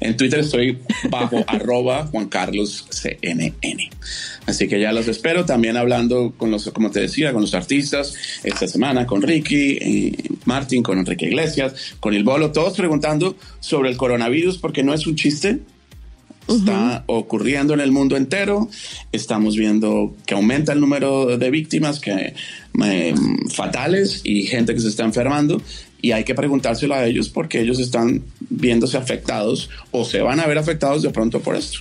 en 0.00 0.16
Twitter 0.16 0.40
estoy 0.40 0.78
bajo 1.10 1.44
arroba 1.46 2.06
Juan 2.06 2.28
Carlos 2.28 2.86
CNN. 2.90 3.90
Así 4.46 4.68
que 4.68 4.80
ya 4.80 4.92
los 4.92 5.08
espero 5.08 5.44
también 5.44 5.76
hablando 5.76 6.32
con 6.36 6.50
los, 6.50 6.70
como 6.70 6.90
te 6.90 7.00
decía, 7.00 7.32
con 7.32 7.42
los 7.42 7.54
artistas 7.54 8.14
esta 8.44 8.66
semana, 8.66 9.06
con 9.06 9.22
Ricky, 9.22 9.78
eh, 9.80 10.16
Martín, 10.44 10.82
con 10.82 10.98
Enrique 10.98 11.26
Iglesias, 11.26 11.74
con 12.00 12.14
El 12.14 12.24
Bolo, 12.24 12.52
todos 12.52 12.76
preguntando 12.76 13.36
sobre 13.60 13.90
el 13.90 13.96
coronavirus 13.96 14.58
porque 14.58 14.82
no 14.82 14.94
es 14.94 15.06
un 15.06 15.16
chiste, 15.16 15.60
está 16.48 17.04
ocurriendo 17.06 17.74
en 17.74 17.80
el 17.80 17.92
mundo 17.92 18.16
entero. 18.16 18.68
Estamos 19.12 19.56
viendo 19.56 20.16
que 20.26 20.34
aumenta 20.34 20.72
el 20.72 20.80
número 20.80 21.36
de 21.36 21.50
víctimas 21.50 22.00
que, 22.00 22.34
eh, 22.84 23.14
fatales 23.50 24.22
y 24.24 24.44
gente 24.44 24.74
que 24.74 24.80
se 24.80 24.88
está 24.88 25.04
enfermando 25.04 25.60
y 26.00 26.12
hay 26.12 26.24
que 26.24 26.34
preguntárselo 26.34 26.94
a 26.94 27.04
ellos 27.04 27.28
porque 27.28 27.60
ellos 27.60 27.78
están 27.78 28.22
viéndose 28.50 28.96
afectados 28.96 29.70
o 29.90 30.04
se 30.04 30.20
van 30.20 30.40
a 30.40 30.46
ver 30.46 30.58
afectados 30.58 31.02
de 31.02 31.10
pronto 31.10 31.40
por 31.40 31.56
esto. 31.56 31.80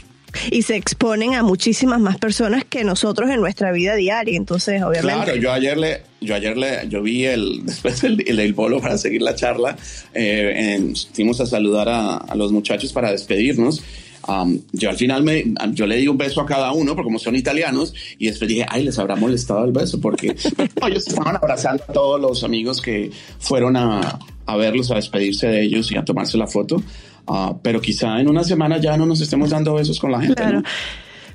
Y 0.51 0.63
se 0.63 0.75
exponen 0.75 1.36
a 1.36 1.43
muchísimas 1.43 1.99
más 1.99 2.17
personas 2.17 2.63
que 2.65 2.84
nosotros 2.84 3.30
en 3.30 3.39
nuestra 3.39 3.71
vida 3.71 3.95
diaria, 3.95 4.36
entonces 4.36 4.82
obviamente. 4.84 5.23
Claro, 5.23 5.36
yo 5.36 5.51
ayer 5.51 5.77
le, 5.77 6.01
yo 6.21 6.36
ayer 6.36 6.58
le, 6.58 6.88
yo 6.89 7.01
vi 7.01 7.25
el, 7.25 7.62
después 7.65 8.03
el, 8.03 8.23
el, 8.27 8.53
bolo 8.53 8.82
para 8.82 8.97
seguir 8.97 9.21
la 9.21 9.36
charla, 9.36 9.77
eh, 10.13 10.93
fuimos 11.13 11.39
a 11.41 11.45
saludar 11.45 11.89
a, 11.89 12.17
a 12.17 12.36
los 12.36 12.51
muchachos 12.51 12.91
para 12.93 13.12
despedirnos 13.12 13.82
Um, 14.28 14.60
yo 14.74 14.90
al 14.90 14.98
final 14.98 15.24
me, 15.24 15.46
yo 15.72 15.88
le 15.88 15.96
di 15.96 16.08
un 16.08 16.18
beso 16.18 16.42
a 16.42 16.46
cada 16.46 16.72
uno, 16.74 16.96
porque 16.96 17.06
como 17.06 17.20
son 17.20 17.36
italianos, 17.36 17.94
y 18.18 18.28
después 18.28 18.50
dije, 18.50 18.66
ay, 18.68 18.84
les 18.84 19.00
habrá 19.00 19.16
molestado 19.16 19.63
el 19.63 19.72
beso, 19.72 20.02
porque 20.02 20.36
ellos 20.88 21.08
estaban 21.08 21.36
abrazando 21.36 21.84
a 21.88 21.94
todos 21.94 22.20
los 22.20 22.44
amigos 22.44 22.82
que 22.82 23.10
fueron 23.40 23.78
a, 23.78 24.20
a 24.46 24.58
verlos, 24.58 24.92
a 24.92 24.96
despedirse 24.96 25.48
de 25.48 25.63
ellos 25.63 25.92
y 25.92 25.98
a 25.98 26.04
tomarse 26.04 26.38
la 26.38 26.48
foto. 26.48 26.82
Uh, 27.28 27.58
pero 27.62 27.82
quizá 27.82 28.20
en 28.22 28.30
una 28.30 28.44
semana 28.44 28.78
ya 28.78 28.96
no 28.96 29.06
nos 29.06 29.20
estemos 29.20 29.50
dando 29.50 29.74
besos 29.74 30.00
con 30.00 30.12
la 30.12 30.22
gente. 30.22 30.36
Claro. 30.36 30.63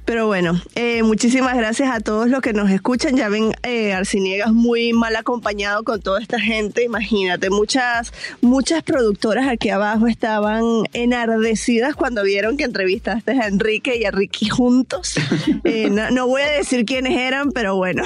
Pero 0.05 0.27
bueno, 0.27 0.61
eh, 0.75 1.03
muchísimas 1.03 1.57
gracias 1.57 1.91
a 1.91 2.01
todos 2.01 2.29
los 2.29 2.41
que 2.41 2.53
nos 2.53 2.71
escuchan. 2.71 3.17
Ya 3.17 3.29
ven, 3.29 3.53
eh, 3.63 3.93
Arciniegas 3.93 4.53
muy 4.53 4.93
mal 4.93 5.15
acompañado 5.15 5.85
con 5.85 6.01
toda 6.01 6.21
esta 6.21 6.41
gente. 6.41 6.83
Imagínate, 6.83 7.51
muchas, 7.51 8.13
muchas 8.41 8.83
productoras 8.83 9.47
aquí 9.49 9.71
abajo 9.71 10.09
estaban 10.09 10.65
enardecidas 10.93 11.95
cuando 11.95 12.25
vieron 12.25 12.57
que 12.57 12.65
entrevistaste 12.65 13.33
a 13.33 13.47
Enrique 13.47 13.97
y 13.97 14.05
a 14.05 14.11
Ricky 14.11 14.49
juntos. 14.49 15.15
Eh, 15.65 15.91
no, 15.91 16.27
voy 16.27 16.43
a 16.43 16.51
decir 16.51 16.85
quiénes 16.85 17.17
eran, 17.17 17.53
pero 17.53 17.77
bueno, 17.77 18.03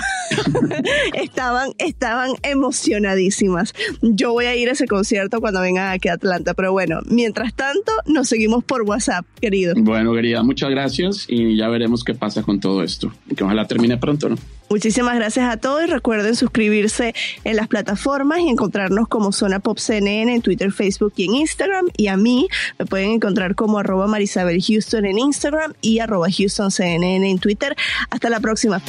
estaban, 1.14 1.70
estaban 1.78 2.32
emocionadísimas. 2.42 3.72
Yo 4.02 4.32
voy 4.32 4.44
a 4.46 4.54
ir 4.54 4.68
a 4.68 4.72
ese 4.72 4.86
concierto 4.86 5.40
cuando 5.40 5.60
vengan 5.60 5.90
aquí 5.92 6.08
a 6.08 6.14
Atlanta. 6.14 6.54
Pero 6.54 6.72
bueno, 6.72 7.00
mientras 7.06 7.54
tanto, 7.54 7.92
nos 8.06 8.28
seguimos 8.28 8.62
por 8.62 8.82
WhatsApp, 8.82 9.24
querido. 9.40 9.74
Bueno, 9.76 10.12
querida, 10.12 10.42
muchas 10.42 10.70
gracias 10.70 11.26
y 11.28 11.56
ya 11.56 11.68
veremos 11.86 12.02
qué 12.02 12.14
pasa 12.14 12.42
con 12.42 12.58
todo 12.58 12.82
esto 12.82 13.12
y 13.30 13.36
que 13.36 13.44
ojalá 13.44 13.64
termine 13.66 13.96
pronto, 13.96 14.28
¿no? 14.28 14.36
Muchísimas 14.68 15.14
gracias 15.14 15.48
a 15.48 15.56
todos 15.56 15.84
y 15.84 15.86
recuerden 15.86 16.34
suscribirse 16.34 17.14
en 17.44 17.54
las 17.54 17.68
plataformas 17.68 18.40
y 18.40 18.48
encontrarnos 18.48 19.06
como 19.06 19.30
Zona 19.30 19.60
Pop 19.60 19.78
CNN 19.78 20.34
en 20.34 20.42
Twitter, 20.42 20.72
Facebook 20.72 21.12
y 21.14 21.26
en 21.26 21.36
Instagram. 21.36 21.86
Y 21.96 22.08
a 22.08 22.16
mí 22.16 22.48
me 22.76 22.86
pueden 22.86 23.10
encontrar 23.10 23.54
como 23.54 23.78
arroba 23.78 24.08
Marisabel 24.08 24.60
Houston 24.60 25.06
en 25.06 25.18
Instagram 25.18 25.74
y 25.80 26.00
arroba 26.00 26.26
Houston 26.28 26.72
CNN 26.72 27.30
en 27.30 27.38
Twitter. 27.38 27.76
Hasta 28.10 28.28
la 28.28 28.40
próxima. 28.40 28.82